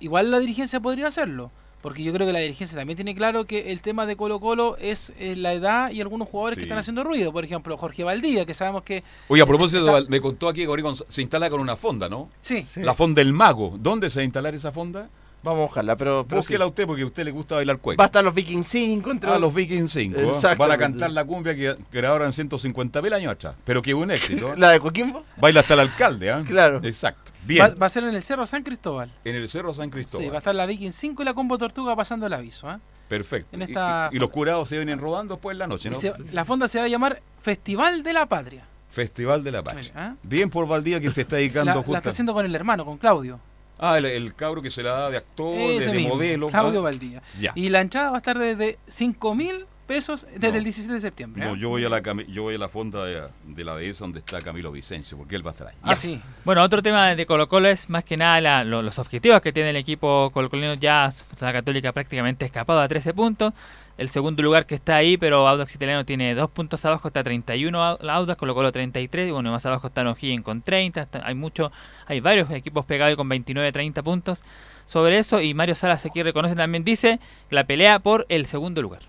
[0.00, 1.50] igual la dirigencia podría hacerlo.
[1.82, 4.76] Porque yo creo que la dirigencia también tiene claro que el tema de Colo Colo
[4.78, 6.60] es eh, la edad y algunos jugadores Sí.
[6.60, 7.32] que están haciendo ruido.
[7.32, 9.02] Por ejemplo, Jorge Valdivia, que sabemos que...
[9.28, 12.30] Oye, a propósito, está- me contó aquí que se instala con una fonda, ¿no?
[12.40, 12.64] Sí.
[12.76, 13.74] La fonda del mago.
[13.78, 15.10] ¿Dónde se va a instalar esa fonda?
[15.42, 16.68] Vamos a buscarla, pero, pero Búsquela sí.
[16.68, 18.00] usted porque a usted le gusta bailar cueca.
[18.00, 20.18] Va a estar los Vikings 5 entre Ah, los Vikings 5.
[20.20, 20.54] ¿eh?
[20.56, 23.56] Van a cantar la cumbia que grabaron 150 mil años atrás.
[23.64, 24.52] Pero que hubo un éxito.
[24.52, 24.54] ¿eh?
[24.58, 25.24] ¿La de Coquimbo?
[25.36, 26.44] Baila hasta el alcalde, ¿ah?
[26.46, 26.80] Claro.
[26.84, 27.32] Exacto.
[27.32, 27.74] Va, Bien.
[27.82, 29.10] va a ser en el Cerro San Cristóbal.
[29.24, 30.24] En el Cerro San Cristóbal.
[30.24, 32.68] Sí, va a estar la Viking 5 y la Combo Tortuga pasando el aviso.
[32.68, 32.78] ¿ah?
[33.08, 33.48] Perfecto.
[33.56, 35.96] en Y- esta- Y, y los curados se vienen rodando después en la noche, ¿no?
[35.96, 38.64] se- la fonda se va a llamar Festival de la Patria.
[38.90, 39.64] Festival de la.
[39.96, 40.14] ¿Ah?
[40.22, 41.96] Bien por Valdía que se está La, dedicando la justo.
[41.96, 43.40] está haciendo con el hermano, con Claudio.
[43.84, 46.46] Ah, el, el cabro que se la da de actor, de, modelo.
[46.46, 46.82] Claudio ¿ah?
[46.84, 47.20] Valdía.
[47.36, 47.50] Ya.
[47.56, 50.58] Y la entrada va a estar desde 5 mil pesos desde No.
[50.58, 51.44] el 17 de septiembre.
[51.44, 51.56] No, ¿ah?
[51.56, 54.40] yo voy a la yo voy a la fonda de, de la dehesa donde está
[54.40, 55.74] Camilo Vicencio, porque él va a estar ahí.
[55.82, 56.20] Ah, sí.
[56.44, 59.52] Bueno, otro tema de Colo Colo es más que nada la- lo- los objetivos que
[59.52, 60.74] tiene el equipo colocolino.
[60.74, 63.52] Ya la Católica prácticamente escapado a 13 puntos.
[63.98, 67.78] El segundo lugar que está ahí, pero Audax Italiano tiene dos puntos abajo, está 31
[67.78, 71.20] Au- la Audax, Colo Colo 33, y bueno, más abajo está O'Higgins con 30, está-
[71.26, 71.70] hay mucho,
[72.06, 74.42] hay varios equipos pegados y con 29, 30 puntos
[74.86, 77.20] sobre eso, y Mario Salas aquí reconoce también, dice,
[77.50, 79.02] la pelea por el segundo lugar.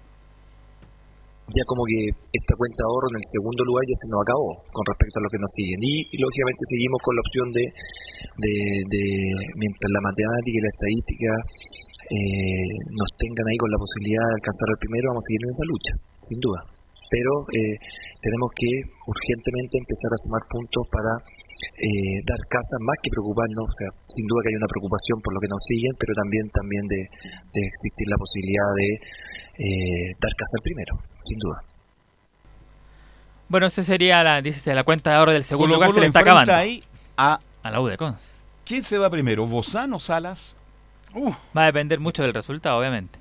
[1.52, 2.00] Ya como que
[2.32, 5.24] esta cuenta de ahorro en el segundo lugar ya se nos acabó con respecto a
[5.28, 5.80] lo que nos siguen.
[5.84, 7.66] Y, lógicamente seguimos con la opción de,
[8.40, 9.04] de,
[9.60, 11.30] mientras la matemática y la estadística
[12.16, 15.52] eh, nos tengan ahí con la posibilidad de alcanzar el primero, vamos a seguir en
[15.52, 16.62] esa lucha, sin duda.
[17.12, 17.78] Pero eh,
[18.24, 18.72] tenemos que
[19.06, 21.12] urgentemente empezar a sumar puntos para
[21.78, 25.34] eh, dar casa, más que preocuparnos, o sea, sin duda que hay una preocupación por
[25.36, 28.90] lo que nos siguen, pero también también de, de existir la posibilidad de
[29.54, 30.94] eh, dar casa al primero,
[31.24, 31.64] sin duda.
[33.50, 36.08] Bueno, esa sería la, dice, la cuenta de ahorro del segundo Colo lugar, se le
[36.08, 36.54] está acabando.
[36.54, 36.84] ahí
[37.18, 38.32] a, a la U de Conce.
[38.66, 40.56] ¿Quién se va primero, Bozán o Salas?
[41.56, 43.20] Va a depender mucho del resultado, obviamente.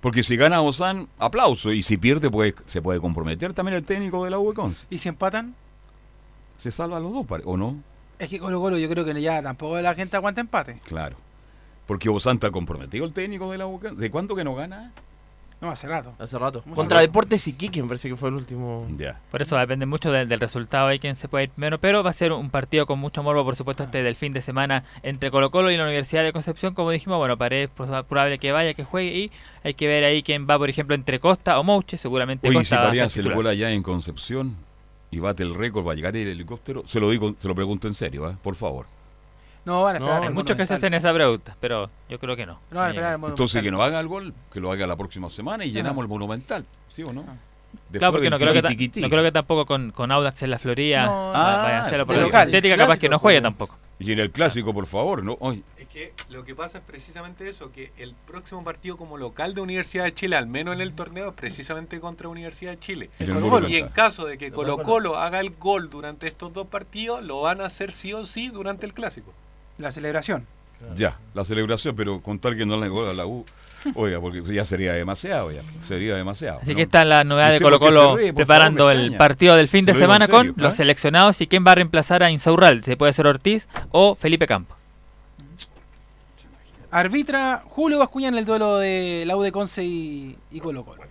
[0.00, 1.72] Porque si gana Bozán, aplauso.
[1.72, 4.86] Y si pierde, pues se puede comprometer también el técnico de la U de Conce.
[4.90, 5.54] ¿Y si empatan?
[6.58, 7.82] Se salva a los dos, ¿o no?
[8.18, 10.78] Es que Colo Colo yo creo que ya tampoco la gente aguanta empate.
[10.84, 11.16] Claro.
[11.86, 14.00] Porque Bozán está comprometido el técnico de la U de Conce.
[14.00, 14.92] ¿De cuánto que no gana?
[15.62, 16.12] No, hace rato.
[16.18, 16.62] Hace rato.
[16.66, 17.06] Mucho Contra rato.
[17.06, 18.84] Deportes Iquique me parece que fue el último.
[18.96, 19.20] Ya.
[19.30, 22.10] Por eso depender mucho del, del resultado de quién se puede ir primero, pero va
[22.10, 25.30] a ser un partido con mucho morbo, por supuesto, este del fin de semana entre
[25.30, 28.74] Colo Colo y la Universidad de Concepción, como dijimos, bueno, Paredes es probable que vaya,
[28.74, 29.30] que juegue y
[29.62, 32.62] hay que ver ahí quién va, por ejemplo, entre Costa o Mouche, seguramente Oye, si
[32.62, 34.56] Costa va a Paredes ser hace el gol allá en Concepción
[35.12, 36.82] y bate el récord, va a llegar el helicóptero.
[36.88, 38.36] Se lo digo, se lo pregunto en serio, ¿eh?
[38.42, 38.86] por favor.
[39.64, 40.22] No, van a esperar.
[40.24, 42.58] Hay muchos que se hacen esa pregunta, pero yo creo que no.
[42.70, 43.30] No van a esperar Monumental.
[43.34, 46.08] Entonces que no haga el gol, que lo haga la próxima semana y llenamos el
[46.08, 47.22] Monumental, ¿sí o no?
[47.22, 50.58] Después Claro, porque no creo, que no creo que tampoco con, con Audax en la
[50.58, 53.18] Florida No, va- Ah, vaya a hacerlo por de la local, sintética, capaz que no
[53.18, 53.42] juegue pues.
[53.44, 53.78] tampoco.
[53.98, 55.38] Y en el clásico, por favor, ¿no?
[55.40, 59.54] Ay, Es que lo que pasa es precisamente eso, que el próximo partido como local
[59.54, 63.10] de Universidad de Chile, al menos en el torneo, es precisamente contra Universidad de Chile.
[63.20, 63.72] Y Monumental.
[63.72, 67.60] en caso de que Colo Colo haga el gol durante estos dos partidos, lo van
[67.60, 69.32] a hacer sí o sí durante el clásico.
[69.78, 70.46] La celebración.
[70.96, 73.44] Ya, la celebración, pero con tal que no le gol a la U.
[73.94, 75.62] Oiga, porque ya sería demasiado, ya.
[75.86, 76.58] Sería demasiado.
[76.60, 76.76] Así ¿no?
[76.76, 78.32] que está la novedad ¿Y de Colo Colo ríe?
[78.32, 80.76] Preparando favor, el partido del fin Se de semana serio, con los ¿ah?
[80.76, 82.84] seleccionados y quién va a reemplazar a Insaurral.
[82.84, 84.76] Se puede ser Ortiz o Felipe Campo.
[86.90, 91.02] Arbitra Julio Bascuña en el duelo de la U de Conce y, y Colo Colo.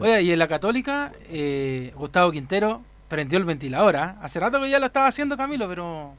[0.00, 3.96] Oiga, y en la Católica, eh, Gustavo Quintero prendió el ventilador.
[3.96, 4.16] ¿ah?
[4.22, 6.14] Hace rato que ya lo estaba haciendo Camilo, pero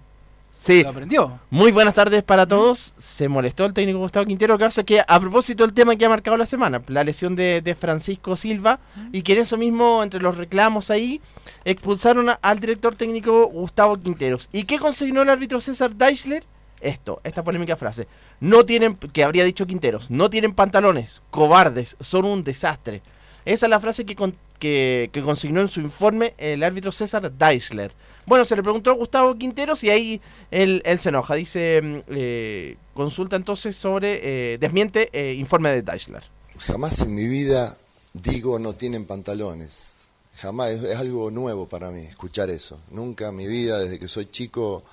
[0.50, 0.84] Sí.
[0.84, 1.40] lo prendió.
[1.50, 2.94] Muy buenas tardes para todos.
[2.98, 6.10] Se molestó el técnico Gustavo Quintero, que hace que a propósito del tema que ha
[6.10, 8.80] marcado la semana, la lesión de, de Francisco Silva,
[9.14, 11.22] y que en eso mismo, entre los reclamos ahí,
[11.66, 14.50] expulsaron a- al director técnico Gustavo Quinteros.
[14.52, 16.44] ¿Y qué consignó el árbitro César Deichler?
[16.82, 18.08] Esto, esta polémica frase.
[18.40, 23.02] No tienen, que habría dicho Quinteros, no tienen pantalones, cobardes, son un desastre.
[23.46, 27.32] Esa es la frase que, con- que, que consignó en su informe el árbitro César
[27.32, 27.94] Deichler.
[28.30, 30.22] Bueno, se le preguntó a Gustavo Quinteros y ahí
[30.52, 31.34] él, se enoja.
[31.34, 36.24] Dice, mm, eh, consulta entonces sobre, eh, desmiente eh, informe de Deichler.
[36.60, 37.76] Jamás en mi vida
[38.14, 39.94] digo no tienen pantalones.
[40.36, 42.80] Jamás, es, algo nuevo para mí escuchar eso.
[42.92, 44.84] Nunca en mi vida, desde que soy chico,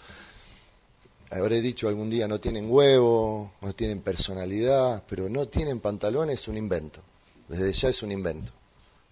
[1.30, 6.48] habré dicho algún día no tienen huevo, no tienen personalidad, pero no tienen pantalones es
[6.48, 7.02] un invento.
[7.48, 8.50] Desde ya es un invento.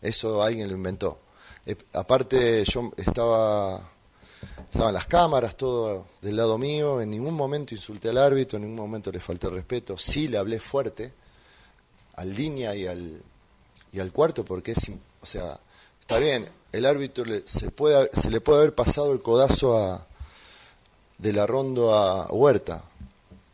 [0.01, 1.19] Eso alguien lo inventó.
[1.93, 3.94] Aparte, yo estaba,
[4.73, 8.79] estaban las cámaras, todo del lado mío, en ningún momento insulté al árbitro, en ningún
[8.87, 11.13] momento le falté respeto, sí le hablé fuerte
[12.17, 13.23] al línea y al,
[13.93, 14.91] y al cuarto porque es,
[15.21, 15.59] o sea,
[16.01, 20.07] está bien, el árbitro le- se, puede, se le puede haber pasado el codazo a,
[21.19, 22.85] de la rondo a Huerta,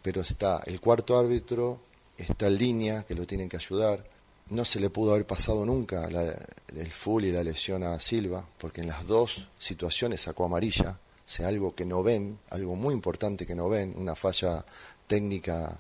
[0.02, 1.80] pero está el cuarto árbitro,
[2.16, 4.04] está en línea, que lo tienen que ayudar.
[4.50, 6.34] No se le pudo haber pasado nunca la-
[6.76, 11.28] el full y la lesión a Silva, porque en las dos situaciones sacó amarilla, o
[11.32, 14.64] sea, algo que no ven, algo muy importante que no ven, una falla
[15.06, 15.78] técnica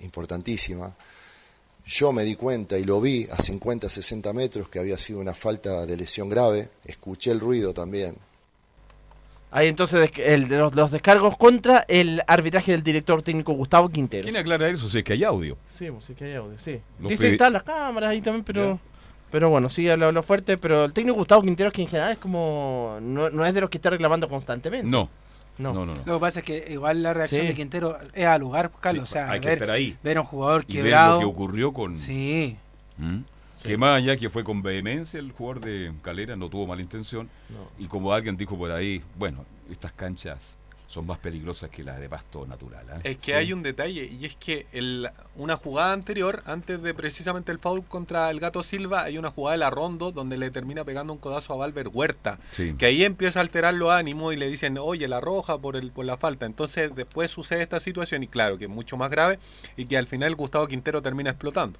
[0.00, 0.94] importantísima.
[1.86, 5.34] Yo me di cuenta y lo vi a 50, 60 metros que había sido una
[5.34, 8.16] falta de lesión grave, escuché el ruido también,
[9.50, 14.24] Ahí entonces el los, los descargos contra el arbitraje del director técnico Gustavo Quinteros.
[14.24, 14.88] ¿Quién aclara eso?
[14.88, 15.56] Si es que hay audio.
[15.66, 16.80] Sí, pues sí que hay audio, sí.
[17.00, 18.78] Los Dice que están las cámaras ahí también, pero...
[19.30, 22.18] Pero bueno, sí, lo, lo fuerte, pero el técnico Gustavo Quinteros que en general es
[22.18, 22.98] como...
[23.02, 24.86] No, no es de los que está reclamando constantemente.
[24.88, 25.08] No.
[25.58, 25.72] No.
[25.74, 26.02] No, no, no.
[26.06, 27.48] Lo que pasa es que igual la reacción Sí.
[27.48, 29.08] de Quintero es al lugar, Carlos.
[29.08, 29.96] Sí, o sea, hay que ver, estar ahí.
[30.02, 31.14] ver a un jugador Y ver quebrado.
[31.14, 31.96] lo que ocurrió con.
[31.96, 32.56] Sí.
[32.96, 33.18] ¿Mm?
[33.62, 37.28] Que más allá que fue con vehemencia el jugador de Calera, no tuvo mala intención.
[37.78, 42.08] Y como alguien dijo por ahí, bueno, estas canchas son más peligrosas que las de
[42.08, 42.86] pasto natural.
[42.90, 43.00] ¿ah?
[43.04, 47.52] Es que hay un detalle, y es que el, una jugada anterior, antes de precisamente
[47.52, 50.84] el foul contra el Gato Silva, hay una jugada de la Rondo donde le termina
[50.84, 52.38] pegando un codazo a Valver Huerta.
[52.50, 52.74] Sí.
[52.78, 55.92] Que ahí empieza a alterar los ánimos y le dicen, oye, la roja por, el,
[55.92, 56.46] por la falta.
[56.46, 59.38] Entonces después sucede esta situación, y claro, que es mucho más grave,
[59.76, 61.78] y que al final Gustavo Quintero termina explotando.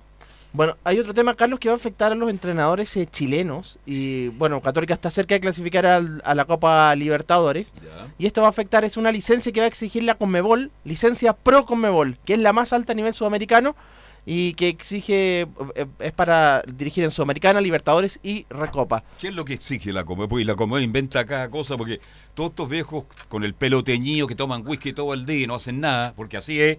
[0.53, 3.79] Bueno, hay otro tema, Carlos, que va a afectar a los entrenadores eh, chilenos.
[3.85, 7.75] Y bueno, Católica está cerca de clasificar al- a la Copa Libertadores.
[8.19, 11.35] Y esto va a afectar, es una licencia que va a exigir la Conmebol, licencia
[11.35, 13.77] pro Conmebol, que es la más alta a nivel sudamericano
[14.25, 15.43] y que exige,
[15.75, 19.03] eh, es para dirigir en Sudamericana, Libertadores y Recopa.
[19.21, 20.29] ¿Qué es lo que exige la Comebol?
[20.29, 22.01] Pues la Comebol inventa cada cosa porque
[22.35, 25.55] todos estos viejos con el pelo teñido que toman whisky todo el día y no
[25.55, 26.79] hacen nada, porque así es.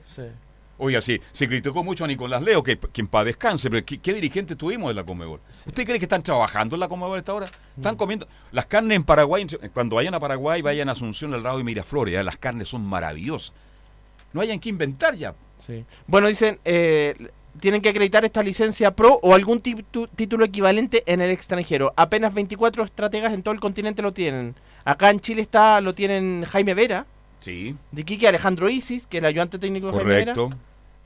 [0.81, 3.97] Oiga, sí, se criticó mucho a Nicolás Leo, que, que en paz descanse, pero ¿qué,
[3.97, 5.41] qué dirigente tuvimos de la Comebol?
[5.49, 7.47] ¿Usted cree que están trabajando en la Comebol a esta hora?
[7.75, 8.27] Están comiendo.
[8.53, 12.13] Las carnes en Paraguay, cuando vayan a Paraguay, vayan a Asunción, El Rado y Miraflores,
[12.13, 13.53] ya, las carnes son maravillosas.
[14.31, 15.35] No hayan que inventar ya.
[15.57, 15.83] Sí.
[16.07, 17.13] Bueno, dicen, eh,
[17.59, 21.93] tienen que acreditar esta licencia pro o algún título equivalente en el extranjero.
[21.97, 24.55] Apenas 24 estrategas en todo el continente lo tienen.
[24.85, 27.05] Acá en Chile está lo tienen Jaime Vera,
[27.39, 30.33] Sí, de Quique Alejandro Isis, que es el ayudante técnico de Jaime Vera.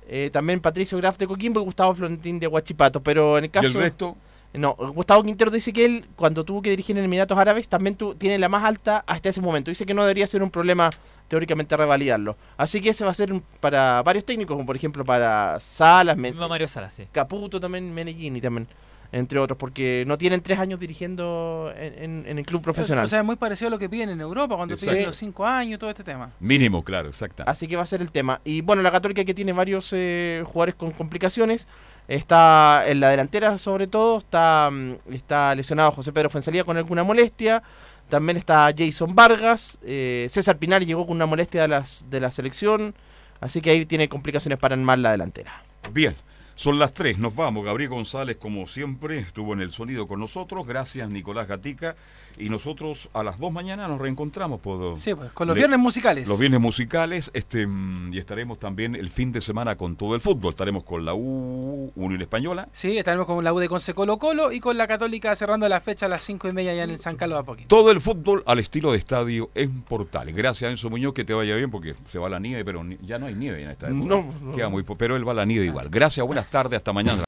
[0.07, 3.01] Eh, también Patricio Graf de Coquimbo y Gustavo Florentín de Huachipato.
[3.01, 3.67] Pero en el caso.
[3.67, 4.15] ¿Y el resto?
[4.55, 8.13] No, Gustavo Quintero dice que él, cuando tuvo que dirigir en Emiratos Árabes, también tu-
[8.13, 9.71] tiene la más alta hasta ese momento.
[9.71, 10.91] Dice que no debería ser un problema
[11.27, 12.37] teóricamente revalidarlo.
[12.55, 16.15] Así que ese va a ser un- para varios técnicos, como por ejemplo para Salas,
[16.17, 17.07] Mario Salas, sí.
[17.11, 18.67] Caputo también, Menegini también.
[19.13, 23.05] Entre otros, porque no tienen tres años dirigiendo en, en- en el club profesional.
[23.05, 24.91] O sea, es muy parecido a lo que piden en Europa cuando Exacto.
[24.93, 26.31] piden los cinco años y todo este tema.
[26.39, 27.43] Mínimo, claro, exacto.
[27.47, 28.41] Así que va a ser el tema.
[28.43, 31.67] Y bueno, la Católica que tiene varios eh, jugadores con complicaciones.
[32.07, 34.17] Está en la delantera sobre todo.
[34.17, 37.63] Está, mm, está lesionado José Pedro Fuensalía con alguna molestia.
[38.09, 39.79] También está Jason Vargas.
[39.83, 42.93] eh, César Pinar llegó con una molestia de, las, de la selección.
[43.39, 45.63] Así que ahí tiene complicaciones para armar la delantera.
[45.91, 46.15] Bien,
[46.55, 47.65] son las tres, nos vamos.
[47.65, 50.65] Gabriel González, como siempre, estuvo en el sonido con nosotros.
[50.65, 51.95] Gracias, Nicolás Gatica.
[52.37, 54.59] Y nosotros a las dos mañana nos reencontramos.
[54.59, 56.27] Por, Sí, pues, con los viernes musicales.
[56.27, 57.29] Los viernes musicales.
[57.33, 60.49] este mm, Y estaremos también el fin de semana con todo el fútbol.
[60.51, 62.69] Estaremos con la U, Unión Española.
[62.71, 65.79] Sí, estaremos con la U de Conce Colo Colo y con la Católica cerrando la
[65.79, 67.67] fecha a las cinco y media ya en el San Carlos Apoquín.
[67.67, 70.35] Todo el fútbol al estilo de estadio en Portales.
[70.35, 73.27] Gracias, Enzo Muñoz, que te vaya bien porque se va la nieve, pero ya no
[73.27, 74.05] hay nieve en esta época.
[74.05, 74.55] No, no.
[74.55, 75.89] Queda muy pero él va a la nieve igual.
[75.89, 77.23] Gracias, buenas tardes, hasta mañana.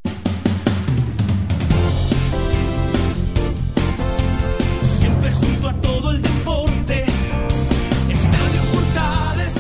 [4.84, 7.06] Siempre junto a todo el deporte.
[8.10, 9.56] Estadio Portales.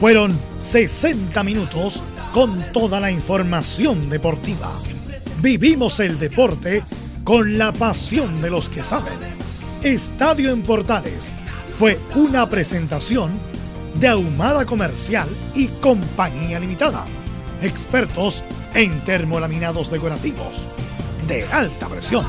[0.00, 2.02] Fueron 60 minutos
[2.32, 4.70] con toda la información deportiva.
[5.40, 6.82] Vivimos el deporte
[7.24, 9.18] con la pasión de los que saben.
[9.82, 11.30] Estadio en Portales
[11.78, 13.30] fue una presentación
[14.00, 17.04] de Ahumada Comercial y Compañía Limitada.
[17.62, 18.42] Expertos
[18.76, 20.62] en termolaminados decorativos
[21.26, 22.26] de alta presión.